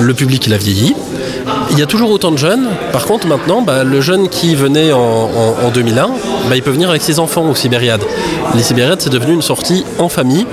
Le 0.01 0.13
public 0.13 0.47
il 0.47 0.55
a 0.55 0.57
vieilli. 0.57 0.95
Il 1.71 1.79
y 1.79 1.83
a 1.83 1.87
toujours 1.87 2.11
autant 2.11 2.33
de 2.33 2.37
jeunes. 2.37 2.69
Par 2.93 3.07
contre 3.07 3.27
maintenant, 3.29 3.63
bah, 3.63 3.85
le 3.85 4.01
jeune 4.01 4.29
qui 4.29 4.57
venait 4.57 4.93
en, 4.93 4.99
en, 4.99 5.67
en 5.67 5.71
2001, 5.73 6.09
bah, 6.49 6.57
il 6.57 6.63
peut 6.63 6.73
venir 6.73 6.91
avec 6.91 7.03
ses 7.03 7.21
enfants 7.21 7.49
aux 7.49 7.55
Sibériades. 7.55 8.03
Les 8.57 8.63
Sibériades 8.63 9.01
c'est 9.01 9.11
devenu 9.11 9.35
une 9.35 9.43
sortie 9.43 9.85
en 9.99 10.09
famille 10.09 10.47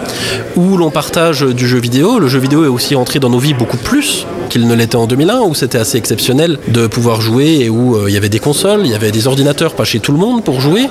où 0.55 0.77
l'on 0.77 0.91
partage 0.91 1.41
du 1.41 1.67
jeu 1.67 1.79
vidéo. 1.79 2.19
Le 2.19 2.27
jeu 2.27 2.39
vidéo 2.39 2.65
est 2.65 2.69
aussi 2.69 2.95
entré 2.95 3.19
dans 3.19 3.29
nos 3.29 3.39
vies 3.39 3.55
beaucoup 3.55 3.77
plus 3.77 4.27
qu'il 4.49 4.67
ne 4.67 4.75
l'était 4.75 4.95
en 4.95 5.07
2001 5.07 5.41
où 5.41 5.55
c'était 5.55 5.77
assez 5.77 5.97
exceptionnel 5.97 6.57
de 6.67 6.87
pouvoir 6.87 7.21
jouer 7.21 7.59
et 7.61 7.69
où 7.69 7.95
euh, 7.95 8.05
il 8.07 8.13
y 8.13 8.17
avait 8.17 8.29
des 8.29 8.39
consoles, 8.39 8.81
il 8.85 8.91
y 8.91 8.95
avait 8.95 9.11
des 9.11 9.27
ordinateurs 9.27 9.73
pas 9.73 9.83
chez 9.83 9.99
tout 9.99 10.11
le 10.11 10.17
monde 10.17 10.43
pour 10.43 10.61
jouer. 10.61 10.87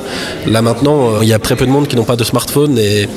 Là 0.47 0.63
maintenant, 0.63 1.09
euh, 1.09 1.19
il 1.23 1.29
y 1.29 1.33
a 1.33 1.39
très 1.39 1.57
peu 1.57 1.67
de 1.67 1.71
monde 1.71 1.89
qui 1.89 1.97
n'ont 1.97 2.05
pas 2.05 2.17
de 2.17 2.25
smartphone 2.25 2.79
et 2.79 3.09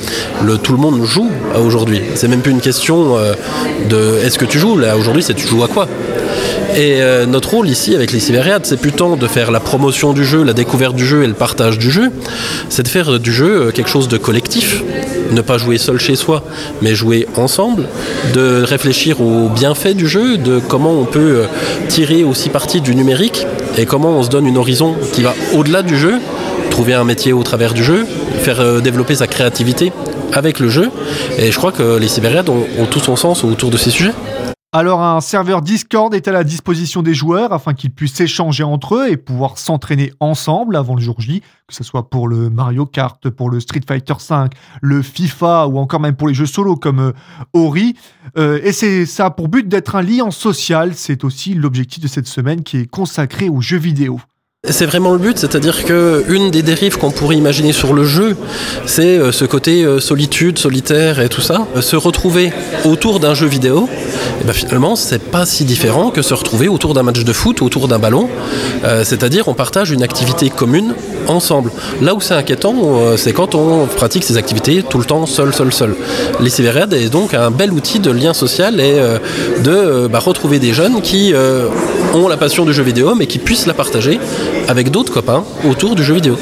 le, 0.44 0.58
tout 0.58 0.72
le 0.72 0.78
monde 0.78 1.04
joue 1.04 1.30
aujourd'hui. 1.58 2.00
C'est 2.14 2.28
même 2.28 2.40
plus 2.40 2.52
une 2.52 2.60
question 2.60 3.16
euh, 3.16 3.34
de 3.88 4.18
est-ce 4.24 4.38
que 4.38 4.44
tu 4.44 4.58
joues? 4.58 4.76
Là 4.76 4.96
aujourd'hui, 4.96 5.22
c'est 5.22 5.34
tu 5.34 5.46
joues 5.46 5.62
à 5.64 5.68
quoi? 5.68 5.88
Et 6.76 7.00
notre 7.26 7.50
rôle 7.50 7.68
ici 7.68 7.96
avec 7.96 8.12
les 8.12 8.20
Sibériades, 8.20 8.64
c'est 8.64 8.76
plutôt 8.76 9.16
de 9.16 9.26
faire 9.26 9.50
la 9.50 9.58
promotion 9.58 10.12
du 10.12 10.24
jeu, 10.24 10.44
la 10.44 10.52
découverte 10.52 10.94
du 10.94 11.04
jeu 11.04 11.24
et 11.24 11.26
le 11.26 11.32
partage 11.32 11.78
du 11.78 11.90
jeu. 11.90 12.12
C'est 12.68 12.82
de 12.82 12.88
faire 12.88 13.18
du 13.18 13.32
jeu 13.32 13.72
quelque 13.72 13.90
chose 13.90 14.06
de 14.06 14.16
collectif. 14.16 14.82
Ne 15.32 15.40
pas 15.40 15.58
jouer 15.58 15.78
seul 15.78 15.98
chez 15.98 16.16
soi, 16.16 16.42
mais 16.82 16.94
jouer 16.94 17.26
ensemble. 17.36 17.88
De 18.34 18.62
réfléchir 18.62 19.20
aux 19.20 19.48
bienfaits 19.48 19.94
du 19.94 20.08
jeu, 20.08 20.38
de 20.38 20.58
comment 20.58 20.92
on 20.92 21.04
peut 21.04 21.42
tirer 21.88 22.24
aussi 22.24 22.48
parti 22.48 22.80
du 22.80 22.94
numérique 22.94 23.46
et 23.76 23.86
comment 23.86 24.18
on 24.18 24.22
se 24.22 24.28
donne 24.28 24.46
une 24.46 24.58
horizon 24.58 24.94
qui 25.12 25.22
va 25.22 25.34
au-delà 25.54 25.82
du 25.82 25.96
jeu, 25.96 26.14
trouver 26.70 26.94
un 26.94 27.04
métier 27.04 27.32
au 27.32 27.42
travers 27.42 27.74
du 27.74 27.84
jeu, 27.84 28.06
faire 28.40 28.60
euh, 28.60 28.80
développer 28.80 29.14
sa 29.14 29.26
créativité 29.26 29.92
avec 30.32 30.58
le 30.60 30.68
jeu. 30.68 30.90
Et 31.38 31.50
je 31.52 31.56
crois 31.56 31.72
que 31.72 31.98
les 31.98 32.08
Sibériades 32.08 32.48
ont, 32.48 32.66
ont 32.78 32.86
tout 32.86 33.00
son 33.00 33.16
sens 33.16 33.44
autour 33.44 33.70
de 33.70 33.76
ces 33.76 33.90
sujets. 33.90 34.12
Alors 34.78 35.02
un 35.02 35.20
serveur 35.20 35.60
Discord 35.60 36.14
est 36.14 36.28
à 36.28 36.30
la 36.30 36.44
disposition 36.44 37.02
des 37.02 37.12
joueurs 37.12 37.52
afin 37.52 37.74
qu'ils 37.74 37.90
puissent 37.90 38.20
échanger 38.20 38.62
entre 38.62 38.94
eux 38.94 39.10
et 39.10 39.16
pouvoir 39.16 39.58
s'entraîner 39.58 40.12
ensemble 40.20 40.76
avant 40.76 40.94
le 40.94 41.00
jour 41.00 41.20
J, 41.20 41.40
que 41.66 41.74
ce 41.74 41.82
soit 41.82 42.08
pour 42.08 42.28
le 42.28 42.48
Mario 42.48 42.86
Kart, 42.86 43.28
pour 43.28 43.50
le 43.50 43.58
Street 43.58 43.80
Fighter 43.84 44.14
V, 44.30 44.36
le 44.80 45.02
FIFA 45.02 45.66
ou 45.66 45.78
encore 45.78 45.98
même 45.98 46.14
pour 46.14 46.28
les 46.28 46.34
jeux 46.34 46.46
solo 46.46 46.76
comme 46.76 47.00
euh, 47.00 47.12
Ori. 47.54 47.96
Euh, 48.36 48.60
et 48.62 48.70
c'est 48.70 49.04
ça 49.04 49.30
pour 49.30 49.48
but 49.48 49.66
d'être 49.66 49.96
un 49.96 50.02
lien 50.02 50.30
social, 50.30 50.94
c'est 50.94 51.24
aussi 51.24 51.54
l'objectif 51.54 52.00
de 52.00 52.06
cette 52.06 52.28
semaine 52.28 52.62
qui 52.62 52.76
est 52.76 52.86
consacré 52.86 53.48
aux 53.48 53.60
jeux 53.60 53.78
vidéo. 53.78 54.20
C'est 54.70 54.86
vraiment 54.86 55.12
le 55.12 55.18
but, 55.18 55.38
c'est-à-dire 55.38 55.84
que 55.84 56.24
une 56.28 56.50
des 56.50 56.62
dérives 56.62 56.98
qu'on 56.98 57.10
pourrait 57.10 57.36
imaginer 57.36 57.72
sur 57.72 57.92
le 57.94 58.04
jeu, 58.04 58.36
c'est 58.86 59.18
euh, 59.18 59.32
ce 59.32 59.44
côté 59.44 59.86
solitude, 60.00 60.58
solitaire 60.58 61.20
et 61.20 61.28
tout 61.28 61.40
ça. 61.40 61.66
Se 61.80 61.96
retrouver 61.96 62.52
autour 62.84 63.20
d'un 63.20 63.34
jeu 63.34 63.46
vidéo, 63.46 63.88
et 64.40 64.44
ben 64.44 64.52
finalement, 64.52 64.94
c'est 64.94 65.22
pas 65.22 65.46
si 65.46 65.64
différent 65.64 66.10
que 66.10 66.22
se 66.22 66.34
retrouver 66.34 66.68
autour 66.68 66.94
d'un 66.94 67.02
match 67.02 67.24
de 67.24 67.32
foot, 67.32 67.62
autour 67.62 67.88
d'un 67.88 67.98
ballon. 67.98 68.28
Euh, 68.84 69.02
c'est-à-dire, 69.04 69.48
on 69.48 69.54
partage 69.54 69.90
une 69.90 70.02
activité 70.02 70.50
commune 70.50 70.94
ensemble. 71.28 71.70
Là 72.00 72.14
où 72.14 72.20
c'est 72.20 72.34
inquiétant, 72.34 72.74
euh, 72.76 73.16
c'est 73.16 73.32
quand 73.32 73.54
on 73.54 73.86
pratique 73.86 74.24
ces 74.24 74.36
activités 74.36 74.82
tout 74.82 74.98
le 74.98 75.04
temps 75.04 75.26
seul, 75.26 75.54
seul, 75.54 75.72
seul. 75.72 75.94
Les 76.40 76.50
Sibériades 76.50 76.92
est 76.92 77.08
donc 77.10 77.34
un 77.34 77.50
bel 77.50 77.72
outil 77.72 78.00
de 78.00 78.10
lien 78.10 78.34
social 78.34 78.80
et 78.80 78.98
euh, 78.98 79.18
de 79.62 80.08
bah, 80.08 80.18
retrouver 80.18 80.58
des 80.58 80.72
jeunes 80.72 81.00
qui 81.02 81.34
ont 82.14 82.28
la 82.28 82.36
passion 82.36 82.64
du 82.64 82.72
jeu 82.72 82.82
vidéo, 82.82 83.14
mais 83.14 83.26
qui 83.26 83.38
puissent 83.38 83.66
la 83.66 83.74
partager 83.74 84.18
avec 84.68 84.90
d'autres 84.90 85.12
copains 85.12 85.44
autour 85.68 85.94
du 85.94 86.02
jeu 86.02 86.14
vidéo. 86.14 86.36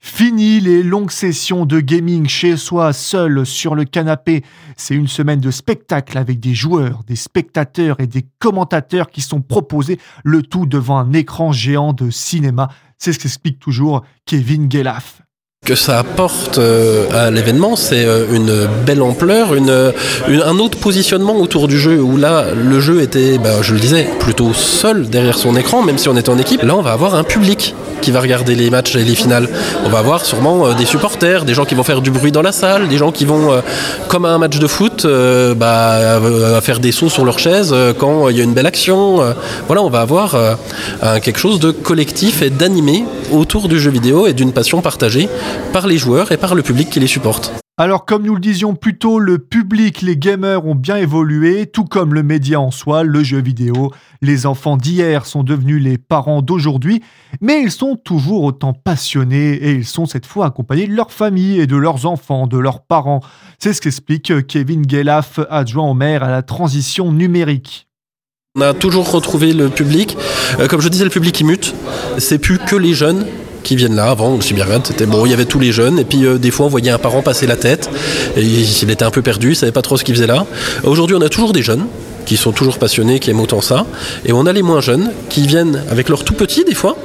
Fini 0.00 0.60
les 0.60 0.84
longues 0.84 1.10
sessions 1.10 1.66
de 1.66 1.80
gaming 1.80 2.28
chez 2.28 2.56
soi, 2.56 2.92
seul 2.92 3.44
sur 3.44 3.74
le 3.74 3.84
canapé. 3.84 4.44
C'est 4.76 4.94
une 4.94 5.08
semaine 5.08 5.40
de 5.40 5.50
spectacle 5.50 6.16
avec 6.18 6.38
des 6.38 6.54
joueurs, 6.54 7.02
des 7.06 7.16
spectateurs 7.16 7.98
et 7.98 8.06
des 8.06 8.24
commentateurs 8.38 9.10
qui 9.10 9.20
sont 9.20 9.42
proposés, 9.42 9.98
le 10.24 10.42
tout 10.42 10.66
devant 10.66 10.98
un 10.98 11.12
écran 11.12 11.50
géant 11.50 11.92
de 11.92 12.10
cinéma. 12.10 12.68
C'est 12.96 13.12
ce 13.12 13.18
qu'explique 13.18 13.58
toujours 13.58 14.04
Kevin 14.24 14.70
Gelaf 14.70 15.22
que 15.66 15.74
ça 15.74 15.98
apporte 15.98 16.56
euh, 16.56 17.10
à 17.12 17.30
l'événement, 17.30 17.76
c'est 17.76 18.04
euh, 18.04 18.32
une 18.32 18.66
belle 18.86 19.02
ampleur, 19.02 19.54
une, 19.54 19.92
un 20.28 20.58
autre 20.58 20.78
positionnement 20.78 21.36
autour 21.36 21.68
du 21.68 21.78
jeu, 21.78 22.00
où 22.00 22.16
là, 22.16 22.46
le 22.54 22.80
jeu 22.80 23.02
était, 23.02 23.36
bah, 23.36 23.60
je 23.60 23.74
le 23.74 23.80
disais, 23.80 24.08
plutôt 24.18 24.54
seul 24.54 25.10
derrière 25.10 25.36
son 25.36 25.56
écran, 25.56 25.82
même 25.82 25.98
si 25.98 26.08
on 26.08 26.16
est 26.16 26.30
en 26.30 26.38
équipe. 26.38 26.62
Là, 26.62 26.74
on 26.76 26.80
va 26.80 26.92
avoir 26.92 27.16
un 27.16 27.24
public 27.24 27.74
qui 28.00 28.10
va 28.10 28.20
regarder 28.20 28.54
les 28.54 28.70
matchs 28.70 28.96
et 28.96 29.04
les 29.04 29.14
finales. 29.14 29.48
On 29.84 29.88
va 29.88 29.98
avoir 29.98 30.24
sûrement 30.24 30.66
euh, 30.66 30.74
des 30.74 30.84
supporters, 30.84 31.44
des 31.44 31.54
gens 31.54 31.64
qui 31.64 31.74
vont 31.74 31.82
faire 31.82 32.00
du 32.00 32.10
bruit 32.10 32.32
dans 32.32 32.42
la 32.42 32.52
salle, 32.52 32.88
des 32.88 32.98
gens 32.98 33.12
qui 33.12 33.24
vont, 33.24 33.52
euh, 33.52 33.60
comme 34.08 34.24
à 34.24 34.30
un 34.30 34.38
match 34.38 34.58
de 34.58 34.66
foot, 34.66 35.04
euh, 35.04 35.54
bah, 35.54 36.20
faire 36.60 36.80
des 36.80 36.92
sauts 36.92 37.08
sur 37.08 37.24
leur 37.24 37.38
chaise 37.38 37.74
quand 37.98 38.28
il 38.28 38.36
y 38.36 38.40
a 38.40 38.44
une 38.44 38.54
belle 38.54 38.66
action. 38.66 39.22
voilà, 39.66 39.82
on 39.82 39.90
va 39.90 40.00
avoir 40.00 40.36
quelque 41.22 41.38
chose 41.38 41.60
de 41.60 41.70
collectif 41.70 42.42
et 42.42 42.50
d'animé 42.50 43.04
autour 43.32 43.68
du 43.68 43.78
jeu 43.78 43.90
vidéo 43.90 44.26
et 44.26 44.32
d'une 44.32 44.52
passion 44.52 44.80
partagée 44.80 45.28
par 45.72 45.86
les 45.86 45.98
joueurs 45.98 46.32
et 46.32 46.36
par 46.36 46.54
le 46.54 46.62
public 46.62 46.90
qui 46.90 47.00
les 47.00 47.06
supporte. 47.06 47.52
Alors 47.80 48.04
comme 48.04 48.24
nous 48.24 48.34
le 48.34 48.40
disions 48.40 48.74
plus 48.74 48.98
tôt, 48.98 49.20
le 49.20 49.38
public, 49.38 50.02
les 50.02 50.16
gamers 50.16 50.66
ont 50.66 50.74
bien 50.74 50.96
évolué, 50.96 51.66
tout 51.66 51.84
comme 51.84 52.12
le 52.12 52.24
média 52.24 52.60
en 52.60 52.72
soi, 52.72 53.04
le 53.04 53.22
jeu 53.22 53.40
vidéo. 53.40 53.92
Les 54.20 54.46
enfants 54.46 54.76
d'hier 54.76 55.26
sont 55.26 55.44
devenus 55.44 55.80
les 55.80 55.96
parents 55.96 56.42
d'aujourd'hui, 56.42 57.04
mais 57.40 57.62
ils 57.62 57.70
sont 57.70 57.94
toujours 57.94 58.42
autant 58.42 58.72
passionnés 58.72 59.52
et 59.52 59.74
ils 59.74 59.84
sont 59.84 60.06
cette 60.06 60.26
fois 60.26 60.46
accompagnés 60.46 60.88
de 60.88 60.94
leur 60.94 61.12
famille 61.12 61.60
et 61.60 61.68
de 61.68 61.76
leurs 61.76 62.04
enfants, 62.04 62.48
de 62.48 62.58
leurs 62.58 62.82
parents. 62.82 63.20
C'est 63.60 63.72
ce 63.72 63.80
qu'explique 63.80 64.44
Kevin 64.48 64.82
Gelaf, 64.90 65.38
adjoint 65.48 65.88
au 65.88 65.94
maire 65.94 66.24
à 66.24 66.30
la 66.32 66.42
transition 66.42 67.12
numérique. 67.12 67.86
On 68.56 68.62
a 68.62 68.74
toujours 68.74 69.08
retrouvé 69.08 69.52
le 69.52 69.68
public. 69.68 70.16
Euh, 70.58 70.66
comme 70.66 70.80
je 70.80 70.88
disais, 70.88 71.04
le 71.04 71.10
public 71.10 71.38
il 71.38 71.46
mute. 71.46 71.76
C'est 72.18 72.40
plus 72.40 72.58
que 72.58 72.74
les 72.74 72.92
jeunes 72.92 73.24
qui 73.62 73.76
viennent 73.76 73.96
là. 73.96 74.10
Avant, 74.10 74.36
le 74.36 74.42
Sibériade, 74.42 74.86
c'était 74.86 75.06
bon, 75.06 75.26
il 75.26 75.30
y 75.30 75.34
avait 75.34 75.44
tous 75.44 75.58
les 75.58 75.72
jeunes, 75.72 75.98
et 75.98 76.04
puis 76.04 76.24
euh, 76.24 76.38
des 76.38 76.50
fois, 76.50 76.66
on 76.66 76.68
voyait 76.68 76.90
un 76.90 76.98
parent 76.98 77.22
passer 77.22 77.46
la 77.46 77.56
tête, 77.56 77.90
et 78.36 78.42
il 78.42 78.90
était 78.90 79.04
un 79.04 79.10
peu 79.10 79.22
perdu, 79.22 79.50
il 79.50 79.56
savait 79.56 79.72
pas 79.72 79.82
trop 79.82 79.96
ce 79.96 80.04
qu'il 80.04 80.14
faisait 80.14 80.26
là. 80.26 80.46
Aujourd'hui, 80.84 81.16
on 81.16 81.22
a 81.22 81.28
toujours 81.28 81.52
des 81.52 81.62
jeunes 81.62 81.86
qui 82.26 82.36
sont 82.36 82.52
toujours 82.52 82.78
passionnés, 82.78 83.20
qui 83.20 83.30
aiment 83.30 83.40
autant 83.40 83.60
ça, 83.60 83.86
et 84.26 84.32
on 84.32 84.46
a 84.46 84.52
les 84.52 84.62
moins 84.62 84.80
jeunes 84.80 85.12
qui 85.30 85.46
viennent 85.46 85.82
avec 85.90 86.08
leurs 86.08 86.24
tout 86.24 86.34
petits 86.34 86.64
des 86.64 86.74
fois, 86.74 86.96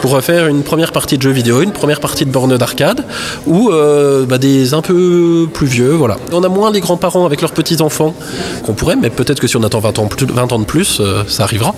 pour 0.00 0.20
faire 0.20 0.46
une 0.46 0.62
première 0.62 0.92
partie 0.92 1.18
de 1.18 1.22
jeux 1.22 1.30
vidéo, 1.30 1.62
une 1.62 1.72
première 1.72 2.00
partie 2.00 2.24
de 2.24 2.30
borne 2.30 2.56
d'arcade, 2.56 3.04
ou 3.46 3.70
euh, 3.70 4.26
bah, 4.26 4.38
des 4.38 4.74
un 4.74 4.82
peu 4.82 5.48
plus 5.52 5.66
vieux. 5.66 5.92
Voilà. 5.92 6.16
On 6.32 6.42
a 6.42 6.48
moins 6.48 6.70
les 6.70 6.80
grands-parents 6.80 7.26
avec 7.26 7.40
leurs 7.40 7.52
petits-enfants 7.52 8.14
qu'on 8.64 8.74
pourrait, 8.74 8.96
mais 8.96 9.10
peut-être 9.10 9.40
que 9.40 9.46
si 9.46 9.56
on 9.56 9.62
attend 9.62 9.80
20 9.80 9.98
ans, 9.98 10.08
20 10.20 10.52
ans 10.52 10.58
de 10.58 10.64
plus, 10.64 10.98
euh, 11.00 11.22
ça 11.26 11.44
arrivera. 11.44 11.74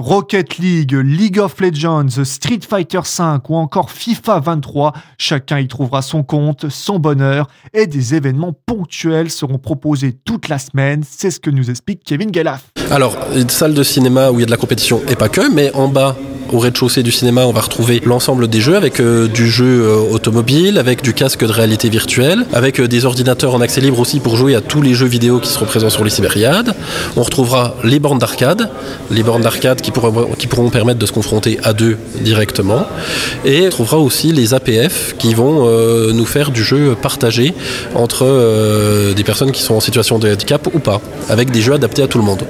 Rocket 0.00 0.56
League, 0.56 0.92
League 0.92 1.38
of 1.38 1.60
Legends, 1.60 2.24
Street 2.24 2.60
Fighter 2.66 3.00
V 3.00 3.24
ou 3.50 3.56
encore 3.56 3.90
FIFA 3.90 4.40
23, 4.40 4.94
chacun 5.18 5.58
y 5.58 5.68
trouvera 5.68 6.00
son 6.00 6.22
compte, 6.22 6.70
son 6.70 6.98
bonheur 6.98 7.48
et 7.74 7.86
des 7.86 8.14
événements 8.14 8.54
ponctuels 8.64 9.30
seront 9.30 9.58
proposés 9.58 10.14
toute 10.24 10.48
la 10.48 10.58
semaine. 10.58 11.02
C'est 11.06 11.30
ce 11.30 11.38
que 11.38 11.50
nous 11.50 11.68
explique 11.68 12.02
Kevin 12.02 12.30
Galaf. 12.30 12.70
Alors, 12.90 13.14
une 13.36 13.50
salle 13.50 13.74
de 13.74 13.82
cinéma 13.82 14.30
où 14.30 14.36
il 14.36 14.40
y 14.40 14.42
a 14.42 14.46
de 14.46 14.50
la 14.50 14.56
compétition 14.56 15.02
et 15.06 15.16
pas 15.16 15.28
que, 15.28 15.52
mais 15.52 15.70
en 15.74 15.88
bas, 15.88 16.16
au 16.52 16.58
rez-de-chaussée 16.58 17.02
du 17.02 17.12
cinéma, 17.12 17.46
on 17.46 17.52
va 17.52 17.60
retrouver 17.60 18.00
l'ensemble 18.04 18.48
des 18.48 18.60
jeux 18.60 18.76
avec 18.76 19.00
euh, 19.00 19.28
du 19.28 19.48
jeu 19.48 19.82
euh, 19.82 19.96
automobile, 20.10 20.78
avec 20.78 21.02
du 21.02 21.14
casque 21.14 21.44
de 21.44 21.52
réalité 21.52 21.88
virtuelle, 21.88 22.44
avec 22.52 22.80
euh, 22.80 22.88
des 22.88 23.04
ordinateurs 23.04 23.54
en 23.54 23.60
accès 23.60 23.80
libre 23.80 23.98
aussi 24.00 24.20
pour 24.20 24.36
jouer 24.36 24.54
à 24.54 24.60
tous 24.60 24.82
les 24.82 24.94
jeux 24.94 25.06
vidéo 25.06 25.38
qui 25.38 25.48
seront 25.48 25.66
présents 25.66 25.90
sur 25.90 26.04
les 26.04 26.10
Sibériades. 26.10 26.74
On 27.16 27.22
retrouvera 27.22 27.74
les 27.84 27.98
bornes 27.98 28.18
d'arcade, 28.18 28.68
les 29.10 29.22
bornes 29.22 29.42
d'arcade 29.42 29.80
qui, 29.80 29.90
pourront, 29.90 30.30
qui 30.38 30.46
pourront 30.46 30.70
permettre 30.70 30.98
de 30.98 31.06
se 31.06 31.12
confronter 31.12 31.58
à 31.62 31.72
deux 31.72 31.96
directement. 32.20 32.86
Et 33.44 33.66
on 33.66 33.70
trouvera 33.70 33.98
aussi 33.98 34.32
les 34.32 34.54
APF 34.54 35.14
qui 35.18 35.34
vont 35.34 35.66
nous 36.12 36.26
faire 36.26 36.50
du 36.50 36.64
jeu 36.64 36.96
partagé 37.00 37.54
entre 37.94 39.14
des 39.14 39.24
personnes 39.24 39.52
qui 39.52 39.62
sont 39.62 39.74
en 39.74 39.80
situation 39.80 40.18
de 40.18 40.30
handicap 40.30 40.68
ou 40.72 40.78
pas, 40.78 41.00
avec 41.28 41.50
des 41.50 41.60
jeux 41.60 41.74
adaptés 41.74 42.02
à 42.02 42.08
tout 42.08 42.18
le 42.18 42.24
monde. 42.24 42.44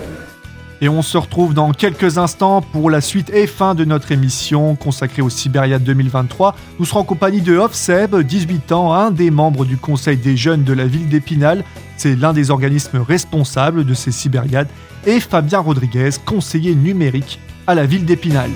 Et 0.83 0.89
on 0.89 1.03
se 1.03 1.19
retrouve 1.19 1.53
dans 1.53 1.73
quelques 1.73 2.17
instants 2.17 2.63
pour 2.63 2.89
la 2.89 3.03
suite 3.03 3.31
et 3.31 3.47
fin 3.47 3.75
de 3.75 3.85
notre 3.85 4.13
émission 4.13 4.77
consacrée 4.77 5.21
au 5.21 5.29
Sibériade 5.29 5.85
2023. 5.85 6.57
Nous 6.79 6.87
serons 6.87 7.01
en 7.01 7.05
compagnie 7.05 7.43
de 7.43 7.57
Offseb, 7.57 8.17
18 8.17 8.73
ans, 8.73 8.95
un 8.95 9.11
des 9.11 9.31
membres 9.31 9.67
du 9.67 9.77
Conseil 9.77 10.17
des 10.17 10.39
jeunes 10.39 10.65
de 10.65 10.73
la 10.73 10.87
ville 10.87 11.09
d'Épinal. 11.09 11.65
C'est 11.99 12.17
l'un 12.17 12.33
des 12.33 12.51
organismes 12.51 12.99
responsables 12.99 13.85
de 13.85 13.93
ces 13.93 14.11
Sibériades. 14.11 14.69
Et 15.07 15.21
Fabien 15.21 15.59
Rodriguez, 15.59 16.11
conseiller 16.25 16.75
numérique 16.75 17.41
à 17.67 17.75
la 17.75 17.85
ville 17.85 18.07
d'Épinal. 18.07 18.51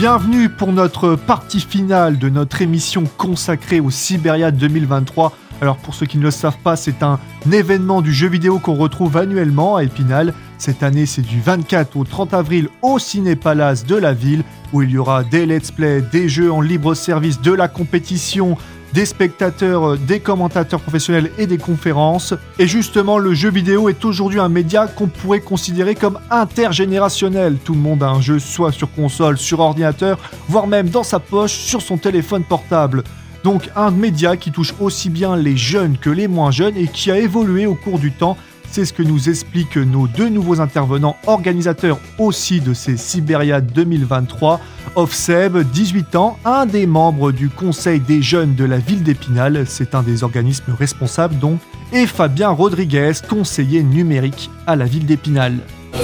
Bienvenue 0.00 0.48
pour 0.48 0.72
notre 0.72 1.14
partie 1.14 1.60
finale 1.60 2.16
de 2.16 2.30
notre 2.30 2.62
émission 2.62 3.04
consacrée 3.18 3.80
au 3.80 3.90
Siberia 3.90 4.50
2023. 4.50 5.36
Alors 5.60 5.76
pour 5.76 5.92
ceux 5.92 6.06
qui 6.06 6.16
ne 6.16 6.22
le 6.22 6.30
savent 6.30 6.56
pas, 6.64 6.74
c'est 6.74 7.02
un 7.02 7.20
événement 7.52 8.00
du 8.00 8.10
jeu 8.10 8.26
vidéo 8.26 8.58
qu'on 8.60 8.76
retrouve 8.76 9.18
annuellement 9.18 9.76
à 9.76 9.84
Épinal. 9.84 10.32
Cette 10.56 10.82
année, 10.82 11.04
c'est 11.04 11.20
du 11.20 11.38
24 11.42 11.98
au 11.98 12.04
30 12.04 12.32
avril 12.32 12.70
au 12.80 12.98
Ciné 12.98 13.36
Palace 13.36 13.84
de 13.84 13.94
la 13.94 14.14
ville, 14.14 14.42
où 14.72 14.80
il 14.80 14.90
y 14.90 14.96
aura 14.96 15.22
des 15.22 15.44
let's 15.44 15.70
play, 15.70 16.00
des 16.00 16.30
jeux 16.30 16.50
en 16.50 16.62
libre 16.62 16.94
service, 16.94 17.42
de 17.42 17.52
la 17.52 17.68
compétition, 17.68 18.56
des 18.92 19.04
spectateurs, 19.04 19.90
euh, 19.90 19.96
des 19.96 20.20
commentateurs 20.20 20.80
professionnels 20.80 21.30
et 21.38 21.46
des 21.46 21.58
conférences. 21.58 22.34
Et 22.58 22.66
justement, 22.66 23.18
le 23.18 23.34
jeu 23.34 23.50
vidéo 23.50 23.88
est 23.88 24.04
aujourd'hui 24.04 24.40
un 24.40 24.48
média 24.48 24.86
qu'on 24.86 25.08
pourrait 25.08 25.40
considérer 25.40 25.94
comme 25.94 26.18
intergénérationnel. 26.30 27.56
Tout 27.64 27.74
le 27.74 27.80
monde 27.80 28.02
a 28.02 28.08
un 28.08 28.20
jeu 28.20 28.38
soit 28.38 28.72
sur 28.72 28.92
console, 28.92 29.38
sur 29.38 29.60
ordinateur, 29.60 30.18
voire 30.48 30.66
même 30.66 30.88
dans 30.88 31.04
sa 31.04 31.20
poche, 31.20 31.52
sur 31.52 31.82
son 31.82 31.96
téléphone 31.96 32.44
portable. 32.44 33.04
Donc 33.44 33.70
un 33.74 33.90
média 33.90 34.36
qui 34.36 34.50
touche 34.52 34.74
aussi 34.80 35.08
bien 35.08 35.34
les 35.36 35.56
jeunes 35.56 35.96
que 35.96 36.10
les 36.10 36.28
moins 36.28 36.50
jeunes 36.50 36.76
et 36.76 36.86
qui 36.86 37.10
a 37.10 37.18
évolué 37.18 37.66
au 37.66 37.74
cours 37.74 37.98
du 37.98 38.12
temps 38.12 38.36
c'est 38.70 38.84
ce 38.84 38.92
que 38.92 39.02
nous 39.02 39.28
expliquent 39.28 39.76
nos 39.76 40.06
deux 40.06 40.28
nouveaux 40.28 40.60
intervenants, 40.60 41.16
organisateurs 41.26 41.98
aussi 42.18 42.60
de 42.60 42.74
ces 42.74 42.96
Siberia 42.96 43.60
2023. 43.60 44.60
Offseb, 44.96 45.58
18 45.58 46.16
ans, 46.16 46.38
un 46.44 46.66
des 46.66 46.86
membres 46.86 47.32
du 47.32 47.48
Conseil 47.48 48.00
des 48.00 48.22
jeunes 48.22 48.54
de 48.54 48.64
la 48.64 48.78
ville 48.78 49.02
d'Épinal, 49.02 49.64
c'est 49.66 49.94
un 49.94 50.02
des 50.02 50.24
organismes 50.24 50.72
responsables 50.78 51.38
donc, 51.38 51.58
et 51.92 52.06
Fabien 52.06 52.50
Rodriguez, 52.50 53.12
conseiller 53.28 53.82
numérique 53.82 54.50
à 54.66 54.76
la 54.76 54.84
ville 54.84 55.06
d'Épinal. 55.06 55.58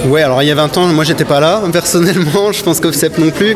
Ouais, 0.05 0.21
alors 0.21 0.41
il 0.41 0.47
y 0.47 0.51
a 0.51 0.55
20 0.55 0.77
ans, 0.77 0.87
moi 0.87 1.03
j'étais 1.03 1.25
pas 1.25 1.39
là, 1.39 1.61
personnellement, 1.71 2.51
je 2.51 2.63
pense 2.63 2.79
qu'Offset 2.79 3.11
non 3.17 3.31
plus. 3.31 3.55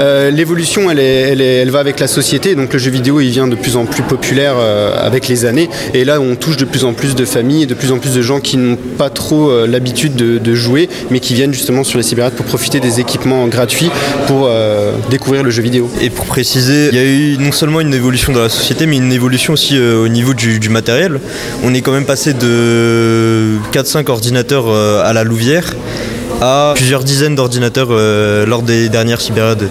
Euh, 0.00 0.30
l'évolution, 0.30 0.90
elle, 0.90 0.98
est, 0.98 1.38
elle, 1.38 1.70
va 1.70 1.80
avec 1.80 2.00
la 2.00 2.06
société, 2.06 2.54
donc 2.54 2.72
le 2.72 2.78
jeu 2.78 2.90
vidéo, 2.90 3.20
il 3.20 3.30
vient 3.30 3.46
de 3.46 3.54
plus 3.54 3.76
en 3.76 3.84
plus 3.84 4.02
populaire 4.02 4.54
euh, 4.58 4.94
avec 4.98 5.28
les 5.28 5.44
années. 5.44 5.68
Et 5.94 6.04
là, 6.04 6.20
on 6.20 6.34
touche 6.34 6.56
de 6.56 6.64
plus 6.64 6.84
en 6.84 6.92
plus 6.92 7.14
de 7.14 7.24
familles 7.24 7.64
et 7.64 7.66
de 7.66 7.74
plus 7.74 7.92
en 7.92 7.98
plus 7.98 8.14
de 8.14 8.22
gens 8.22 8.40
qui 8.40 8.56
n'ont 8.56 8.76
pas 8.76 9.10
trop 9.10 9.50
euh, 9.50 9.66
l'habitude 9.66 10.16
de, 10.16 10.54
jouer, 10.54 10.88
mais 11.10 11.20
qui 11.20 11.34
viennent 11.34 11.54
justement 11.54 11.82
sur 11.82 11.98
les 11.98 12.04
cyberades 12.04 12.34
pour 12.34 12.44
profiter 12.44 12.78
des 12.78 13.00
équipements 13.00 13.46
gratuits 13.48 13.90
pour 14.26 14.50
découvrir 15.08 15.42
le 15.42 15.50
jeu 15.50 15.62
vidéo. 15.62 15.90
Et 16.00 16.10
pour 16.10 16.26
préciser, 16.26 16.90
il 16.92 16.94
y 16.94 16.98
a 16.98 17.04
eu 17.04 17.38
non 17.38 17.52
seulement 17.52 17.80
une 17.80 17.94
évolution 17.94 18.32
dans 18.32 18.42
la 18.42 18.50
société, 18.50 18.86
mais 18.86 18.98
une 18.98 19.12
évolution 19.12 19.54
aussi 19.54 19.78
au 19.78 20.08
niveau 20.08 20.34
du, 20.34 20.60
du, 20.60 20.68
matériel. 20.68 21.20
On 21.64 21.72
est 21.72 21.80
quand 21.80 21.92
même 21.92 22.04
passé 22.04 22.34
de 22.34 23.56
4-5 23.72 24.10
ordinateurs 24.10 24.70
à 24.70 25.12
la 25.14 25.24
Louvière 25.24 25.72
à 26.40 26.72
plusieurs 26.76 27.04
dizaines 27.04 27.34
d'ordinateurs 27.34 27.88
euh, 27.90 28.46
lors 28.46 28.62
des 28.62 28.88
dernières 28.88 29.20
cyberades. 29.20 29.68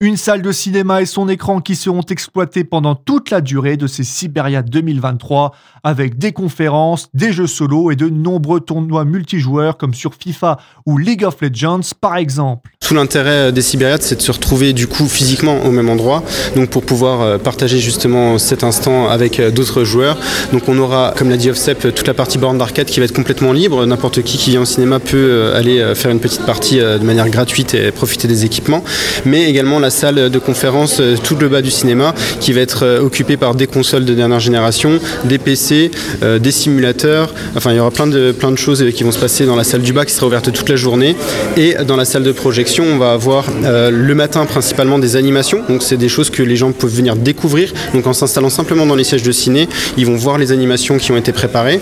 Une 0.00 0.16
salle 0.16 0.42
de 0.42 0.52
cinéma 0.52 1.02
et 1.02 1.06
son 1.06 1.28
écran 1.28 1.60
qui 1.60 1.74
seront 1.74 2.02
exploités 2.02 2.62
pendant 2.62 2.94
toute 2.94 3.30
la 3.30 3.40
durée 3.40 3.76
de 3.76 3.88
ces 3.88 4.04
Siberia 4.04 4.62
2023 4.62 5.52
avec 5.82 6.18
des 6.18 6.30
conférences, 6.30 7.08
des 7.14 7.32
jeux 7.32 7.48
solo 7.48 7.90
et 7.90 7.96
de 7.96 8.08
nombreux 8.08 8.60
tournois 8.60 9.04
multijoueurs 9.04 9.76
comme 9.76 9.94
sur 9.94 10.14
FIFA 10.14 10.58
ou 10.86 10.98
League 10.98 11.24
of 11.24 11.40
Legends 11.40 11.80
par 12.00 12.16
exemple. 12.16 12.70
Tout 12.78 12.94
l'intérêt 12.94 13.50
des 13.50 13.60
Sibériades, 13.60 14.02
c'est 14.02 14.14
de 14.14 14.22
se 14.22 14.30
retrouver 14.30 14.72
du 14.72 14.86
coup 14.86 15.08
physiquement 15.08 15.64
au 15.64 15.72
même 15.72 15.88
endroit, 15.88 16.22
donc 16.54 16.70
pour 16.70 16.84
pouvoir 16.84 17.20
euh, 17.20 17.36
partager 17.36 17.80
justement 17.80 18.38
cet 18.38 18.62
instant 18.62 19.08
avec 19.08 19.40
euh, 19.40 19.50
d'autres 19.50 19.82
joueurs. 19.82 20.16
Donc 20.52 20.68
on 20.68 20.78
aura, 20.78 21.12
comme 21.16 21.28
l'a 21.28 21.36
dit 21.36 21.50
Offsep, 21.50 21.92
toute 21.92 22.06
la 22.06 22.14
partie 22.14 22.38
borne 22.38 22.56
d'arcade 22.56 22.86
qui 22.86 23.00
va 23.00 23.04
être 23.04 23.12
complètement 23.12 23.52
libre. 23.52 23.84
N'importe 23.84 24.22
qui 24.22 24.38
qui 24.38 24.50
vient 24.50 24.62
au 24.62 24.64
cinéma 24.64 25.00
peut 25.00 25.16
euh, 25.16 25.58
aller 25.58 25.92
faire 25.96 26.12
une 26.12 26.20
petite 26.20 26.46
partie 26.46 26.78
de 26.78 27.04
manière 27.04 27.28
gratuite 27.28 27.74
et 27.74 27.90
profiter 27.90 28.28
des 28.28 28.44
équipements, 28.44 28.84
mais 29.24 29.50
également 29.50 29.80
salle 29.90 30.30
de 30.30 30.38
conférence 30.38 31.00
tout 31.22 31.36
le 31.36 31.48
bas 31.48 31.62
du 31.62 31.70
cinéma 31.70 32.14
qui 32.40 32.52
va 32.52 32.60
être 32.60 33.00
occupée 33.02 33.36
par 33.36 33.54
des 33.54 33.66
consoles 33.66 34.04
de 34.04 34.14
dernière 34.14 34.40
génération, 34.40 34.98
des 35.24 35.38
PC, 35.38 35.90
des 36.22 36.50
simulateurs. 36.50 37.34
Enfin, 37.56 37.72
il 37.72 37.76
y 37.76 37.80
aura 37.80 37.90
plein 37.90 38.06
de, 38.06 38.32
plein 38.32 38.50
de 38.50 38.58
choses 38.58 38.84
qui 38.94 39.04
vont 39.04 39.12
se 39.12 39.18
passer 39.18 39.46
dans 39.46 39.56
la 39.56 39.64
salle 39.64 39.82
du 39.82 39.92
bas 39.92 40.04
qui 40.04 40.12
sera 40.12 40.26
ouverte 40.26 40.52
toute 40.52 40.68
la 40.68 40.76
journée 40.76 41.16
et 41.56 41.76
dans 41.86 41.96
la 41.96 42.04
salle 42.04 42.22
de 42.22 42.32
projection 42.32 42.84
on 42.84 42.98
va 42.98 43.12
avoir 43.12 43.46
euh, 43.64 43.90
le 43.90 44.14
matin 44.14 44.44
principalement 44.46 44.98
des 44.98 45.16
animations. 45.16 45.62
Donc 45.68 45.82
c'est 45.82 45.96
des 45.96 46.08
choses 46.08 46.30
que 46.30 46.42
les 46.42 46.56
gens 46.56 46.72
peuvent 46.72 46.94
venir 46.94 47.16
découvrir. 47.16 47.72
Donc 47.94 48.06
en 48.06 48.12
s'installant 48.12 48.50
simplement 48.50 48.86
dans 48.86 48.94
les 48.94 49.04
sièges 49.04 49.22
de 49.22 49.32
ciné, 49.32 49.68
ils 49.96 50.06
vont 50.06 50.16
voir 50.16 50.38
les 50.38 50.52
animations 50.52 50.98
qui 50.98 51.12
ont 51.12 51.16
été 51.16 51.32
préparées. 51.32 51.80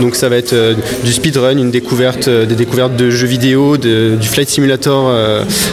Donc 0.00 0.16
ça 0.16 0.28
va 0.28 0.36
être 0.36 0.52
euh, 0.52 0.74
du 1.04 1.12
speedrun, 1.12 1.56
une 1.56 1.70
découverte, 1.70 2.28
euh, 2.28 2.46
des 2.46 2.54
découvertes 2.54 2.96
de 2.96 3.10
jeux 3.10 3.26
vidéo, 3.26 3.76
du 3.76 4.28
flight 4.28 4.48
simulator 4.48 5.12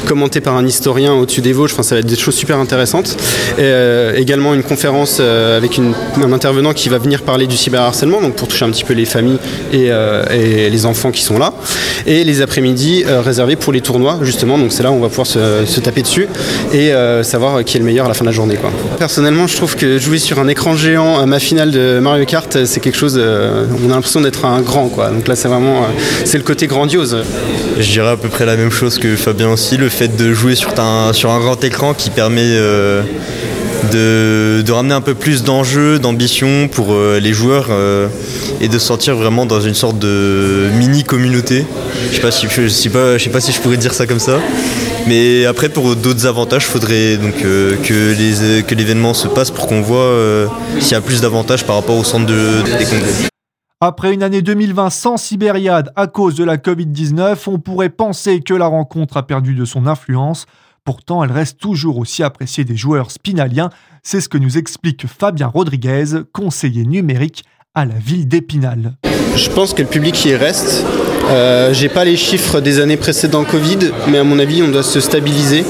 commenté 0.06 0.42
par 0.42 0.56
un 0.56 0.66
historien 0.66 1.14
au-dessus 1.14 1.42
des 1.42 1.54
Vosges. 1.54 1.74
Enfin 1.76 1.84
ça 1.84 1.96
va 1.96 2.00
être 2.00 2.08
des 2.08 2.16
choses 2.16 2.36
super 2.36 2.58
intéressantes. 2.58 3.18
Et, 3.58 3.74
également 4.16 4.54
une 4.54 4.64
conférence 4.64 5.20
avec 5.20 5.80
un 5.80 6.32
intervenant 6.32 6.74
qui 6.74 6.90
va 6.90 6.98
venir 6.98 7.22
parler 7.22 7.48
du 7.48 7.58
cyberharcèlement, 7.58 8.22
donc 8.22 8.36
pour 8.36 8.48
toucher 8.48 8.66
un 8.66 8.72
petit 8.72 8.84
peu 8.84 8.94
les 8.94 9.06
familles 9.06 9.38
et, 9.74 9.90
et 10.32 10.70
les 10.70 10.86
enfants 10.86 11.12
qui 11.12 11.22
sont 11.22 11.38
là. 11.38 11.54
Et 12.06 12.24
les 12.24 12.42
après-midi 12.42 13.04
réservés 13.06 13.56
pour 13.56 13.74
les 13.74 13.82
tournois 13.82 14.20
justement 14.22 14.46
donc 14.58 14.72
c'est 14.72 14.84
là 14.84 14.92
où 14.92 14.96
on 14.96 15.00
va 15.00 15.10
pouvoir 15.10 15.28
se, 15.28 15.80
taper 15.80 16.02
dessus 16.02 16.28
et 16.74 16.94
euh, 16.94 17.24
savoir 17.24 17.64
qui 17.64 17.78
est 17.78 17.80
le 17.80 17.86
meilleur 17.86 18.06
à 18.06 18.08
la 18.08 18.14
fin 18.14 18.24
de 18.24 18.30
la 18.30 18.34
journée. 18.34 18.58
Personnellement, 18.98 19.48
je 19.48 19.56
trouve 19.56 19.76
que 19.76 19.98
jouer 19.98 20.18
sur 20.18 20.40
un 20.40 20.48
écran 20.48 20.76
géant 20.76 21.20
à 21.20 21.26
ma 21.26 21.40
finale 21.40 21.72
de 21.72 22.00
Mario 22.00 22.26
Kart, 22.26 22.66
c'est 22.66 22.80
quelque 22.80 22.98
chose. 22.98 23.18
Euh, 23.18 23.66
on 23.86 23.90
a 23.90 23.96
l'impression 23.96 24.22
d'être 24.22 24.46
un 24.46 24.62
grand. 24.62 24.86
Donc 24.86 25.28
là, 25.28 25.36
c'est 25.36 25.48
vraiment 25.48 25.84
euh, 25.84 25.88
c'est 26.26 26.38
le 26.38 26.44
côté 26.44 26.68
grandiose. 26.68 27.18
Je 27.78 27.92
dirais 27.92 28.10
à 28.10 28.18
peu 28.18 28.30
près 28.30 28.46
la 28.46 28.56
même 28.56 28.72
chose 28.72 28.98
que 29.00 29.16
Fabien 29.16 29.50
aussi, 29.50 29.78
le 29.78 29.90
fait 29.90 30.16
de 30.16 30.34
jouer 30.34 30.56
sur 30.56 30.80
un, 30.80 31.14
sur 31.14 31.32
un 31.32 31.40
grand 31.40 31.62
écran 31.64 31.94
qui 31.94 32.10
permet 32.10 32.58
de, 33.92 34.72
ramener 34.72 34.94
un 34.94 35.02
peu 35.02 35.14
plus 35.14 35.44
d'enjeu, 35.44 36.00
d'ambition 36.00 36.68
pour 36.68 36.94
euh, 36.94 37.20
les 37.20 37.34
joueurs 37.34 37.68
euh, 37.70 38.08
et 38.62 38.68
de 38.68 38.78
se 38.78 38.86
sentir 38.86 39.16
vraiment 39.16 39.46
dans 39.46 39.62
une 39.62 39.74
sorte 39.74 40.00
de 40.00 40.70
mini 40.78 41.04
communauté. 41.04 41.66
Je 42.12 42.16
sais 42.16 42.22
pas 42.22 42.32
si 42.32 42.48
je 42.50 42.68
sais 42.68 42.90
pas, 42.90 43.18
je 43.18 43.24
sais 43.24 43.30
pas 43.30 43.42
si 43.42 43.52
je 43.52 43.60
pourrais 43.60 43.78
dire 43.78 43.94
ça 43.94 44.06
comme 44.06 44.20
ça. 44.20 44.40
Mais 45.08 45.46
après 45.46 45.70
pour 45.70 45.96
d'autres 45.96 46.26
avantages, 46.26 46.64
il 46.68 46.72
faudrait 46.72 47.18
donc 47.18 47.36
euh, 47.44 47.76
que 47.84 48.62
que 48.62 48.76
l'événement 48.76 49.14
se 49.14 49.28
passe 49.28 49.52
pour 49.52 49.68
qu'on 49.68 49.82
voit 49.82 50.12
s'il 50.80 50.94
y 50.94 50.96
a 50.96 51.02
plus 51.02 51.22
d'avantages 51.22 51.64
par 51.64 51.76
rapport 51.76 51.98
au 51.98 52.04
centre 52.04 52.26
de, 52.26 52.78
des 52.78 52.86
congrès. 52.86 53.35
Après 53.82 54.14
une 54.14 54.24
année 54.24 54.42
2020 54.42 54.90
sans 54.90 55.18
Sibériade 55.18 55.92
à 55.98 56.08
cause 56.08 56.36
de 56.36 56.46
la 56.46 56.56
Covid-19, 56.56 57.38
on 57.48 57.60
pourrait 57.60 57.90
penser 57.90 58.40
que 58.40 58.54
la 58.54 58.68
rencontre 58.68 59.18
a 59.18 59.28
perdu 59.28 59.54
de 59.54 59.66
son 59.66 59.86
influence. 59.86 60.46
Pourtant, 60.86 61.26
elle 61.26 61.34
reste 61.34 61.60
toujours 61.60 61.98
aussi 61.98 62.24
appréciée 62.24 62.64
des 62.64 62.78
joueurs 62.78 63.12
spinaliens. 63.12 63.70
C'est 64.02 64.22
ce 64.22 64.30
que 64.30 64.38
nous 64.38 64.58
explique 64.58 65.08
Fabien 65.08 65.48
Rodriguez, 65.48 66.06
conseiller 66.32 66.86
numérique 66.86 67.44
à 67.74 67.84
la 67.84 67.96
ville 67.96 68.30
d'Épinal. 68.30 68.96
Je 69.36 69.50
pense 69.50 69.74
que 69.74 69.82
le 69.82 69.90
public 69.90 70.24
y 70.24 70.36
reste. 70.38 70.86
Euh, 71.30 71.74
J'ai 71.74 71.90
pas 71.90 72.06
les 72.06 72.18
chiffres 72.18 72.60
des 72.60 72.80
années 72.80 72.98
précédentes 72.98 73.48
Covid, 73.48 73.92
mais 74.08 74.20
à 74.20 74.24
mon 74.24 74.40
avis, 74.40 74.62
on 74.64 74.68
doit 74.68 74.84
se 74.84 75.00
stabiliser. 75.00 75.64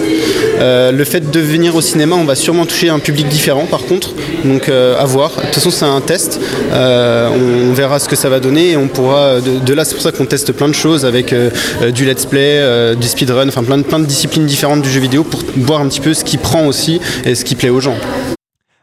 Euh, 0.59 0.91
le 0.91 1.03
fait 1.03 1.31
de 1.31 1.39
venir 1.39 1.75
au 1.75 1.81
cinéma, 1.81 2.15
on 2.15 2.23
va 2.23 2.35
sûrement 2.35 2.65
toucher 2.65 2.89
un 2.89 2.99
public 2.99 3.27
différent 3.27 3.65
par 3.65 3.83
contre, 3.85 4.13
donc 4.45 4.69
euh, 4.69 4.97
à 4.97 5.05
voir. 5.05 5.31
De 5.31 5.41
toute 5.41 5.55
façon, 5.55 5.71
c'est 5.71 5.85
un 5.85 5.99
test. 6.01 6.39
Euh, 6.71 7.29
on 7.29 7.73
verra 7.73 7.99
ce 7.99 8.07
que 8.07 8.15
ça 8.15 8.29
va 8.29 8.39
donner 8.39 8.71
et 8.71 8.77
on 8.77 8.87
pourra. 8.87 9.41
De, 9.41 9.73
là, 9.73 9.83
c'est 9.85 9.95
pour 9.95 10.03
ça 10.03 10.11
qu'on 10.11 10.25
teste 10.25 10.53
plein 10.53 10.69
de 10.69 10.73
choses 10.73 11.05
avec 11.05 11.33
euh, 11.33 11.49
euh, 11.81 11.91
du 11.91 12.05
let's 12.05 12.25
play, 12.25 12.95
du 12.95 13.07
speedrun, 13.07 13.47
enfin 13.47 13.63
plein 13.63 13.77
de, 13.77 13.83
plein 13.83 13.99
de 13.99 14.05
disciplines 14.05 14.45
différentes 14.45 14.81
du 14.81 14.89
jeu 14.89 15.01
vidéo 15.01 15.23
pour 15.23 15.41
voir 15.57 15.81
un 15.81 15.87
petit 15.87 16.01
peu 16.01 16.13
ce 16.13 16.23
qui 16.23 16.37
prend 16.37 16.65
aussi 16.67 17.01
et 17.25 17.35
ce 17.35 17.43
qui 17.43 17.55
plaît 17.55 17.69
aux 17.69 17.81
gens. 17.81 17.97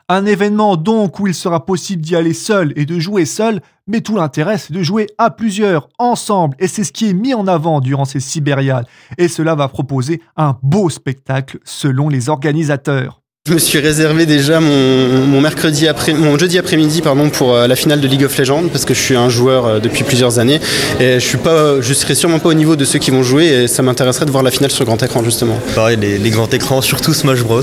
Un 0.08 0.26
événement 0.26 0.76
donc 0.76 1.20
où 1.20 1.26
il 1.26 1.34
sera 1.34 1.64
possible 1.64 2.02
d'y 2.02 2.16
aller 2.16 2.34
seul 2.34 2.72
et 2.76 2.84
de 2.86 2.98
jouer 2.98 3.24
seul, 3.24 3.60
mais 3.86 4.00
tout 4.00 4.16
l'intérêt 4.16 4.58
c'est 4.58 4.72
de 4.72 4.82
jouer 4.82 5.06
à 5.18 5.30
plusieurs, 5.30 5.88
ensemble, 5.98 6.56
et 6.58 6.68
c'est 6.68 6.84
ce 6.84 6.92
qui 6.92 7.08
est 7.08 7.14
mis 7.14 7.34
en 7.34 7.46
avant 7.46 7.80
durant 7.80 8.04
ces 8.04 8.20
Sibériades. 8.20 8.86
Et 9.18 9.28
cela 9.28 9.54
va 9.54 9.68
proposer 9.68 10.20
un 10.36 10.58
beau 10.62 10.90
spectacle 10.90 11.58
selon 11.64 12.08
les 12.08 12.28
organisateurs. 12.28 13.21
Je 13.48 13.54
me 13.54 13.58
suis 13.58 13.80
réservé 13.80 14.24
déjà 14.24 14.60
mon, 14.60 15.40
mercredi 15.40 15.88
après, 15.88 16.14
mon 16.14 16.38
jeudi 16.38 16.58
après-midi 16.58 17.02
pardon 17.02 17.28
pour 17.28 17.56
euh, 17.56 17.66
la 17.66 17.74
finale 17.74 18.00
de 18.00 18.06
League 18.06 18.22
of 18.22 18.38
Legends 18.38 18.68
parce 18.68 18.84
que 18.84 18.94
je 18.94 19.00
suis 19.00 19.16
un 19.16 19.28
joueur 19.28 19.66
euh, 19.66 19.80
depuis 19.80 20.04
plusieurs 20.04 20.38
années 20.38 20.60
et 21.00 21.14
je 21.14 21.26
suis 21.26 21.38
pas, 21.38 21.80
je 21.80 21.92
serai 21.92 22.14
sûrement 22.14 22.38
pas 22.38 22.50
au 22.50 22.54
niveau 22.54 22.76
de 22.76 22.84
ceux 22.84 23.00
qui 23.00 23.10
vont 23.10 23.24
jouer 23.24 23.46
et 23.46 23.66
ça 23.66 23.82
m'intéresserait 23.82 24.26
de 24.26 24.30
voir 24.30 24.44
la 24.44 24.52
finale 24.52 24.70
sur 24.70 24.84
grand 24.84 25.02
écran 25.02 25.24
justement. 25.24 25.58
Pareil, 25.74 25.98
les, 26.00 26.18
les 26.18 26.30
grands 26.30 26.48
écrans, 26.48 26.82
surtout 26.82 27.14
Smash 27.14 27.42
Bros. 27.42 27.62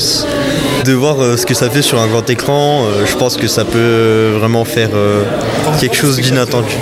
De 0.83 0.91
voir 0.91 1.23
euh, 1.23 1.37
ce 1.37 1.45
que 1.45 1.53
ça 1.53 1.69
fait 1.69 1.81
sur 1.81 1.97
un 1.97 2.07
grand 2.07 2.29
écran, 2.29 2.83
euh, 2.85 3.05
je 3.05 3.15
pense 3.15 3.37
que 3.37 3.47
ça 3.47 3.63
peut 3.63 3.77
euh, 3.77 4.35
vraiment 4.37 4.65
faire 4.65 4.89
euh, 4.93 5.23
quelque 5.79 5.95
chose 5.95 6.19
d'inattendu. 6.19 6.75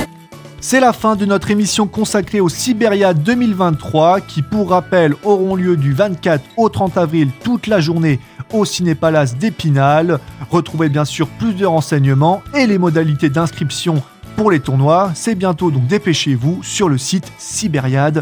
C'est 0.69 0.81
la 0.81 0.91
fin 0.91 1.15
de 1.15 1.25
notre 1.25 1.49
émission 1.49 1.87
consacrée 1.87 2.41
au 2.41 2.49
Siberia 2.49 3.13
2023 3.13 4.19
qui, 4.19 4.41
pour 4.41 4.71
rappel, 4.71 5.15
auront 5.23 5.55
lieu 5.55 5.77
du 5.77 5.93
24 5.93 6.43
au 6.57 6.67
30 6.67 6.97
avril 6.97 7.29
toute 7.41 7.67
la 7.67 7.79
journée 7.79 8.19
au 8.51 8.65
Ciné-Palace 8.65 9.37
d'Épinal. 9.37 10.19
Retrouvez 10.49 10.89
bien 10.89 11.05
sûr 11.05 11.29
plus 11.29 11.53
de 11.53 11.65
renseignements 11.65 12.43
et 12.53 12.67
les 12.67 12.77
modalités 12.77 13.29
d'inscription 13.29 14.03
pour 14.35 14.51
les 14.51 14.59
tournois. 14.59 15.11
C'est 15.15 15.35
bientôt 15.35 15.71
donc 15.71 15.87
dépêchez-vous 15.87 16.61
sur 16.63 16.89
le 16.89 16.97
site 16.97 17.31
siberiade.fr. 17.37 18.17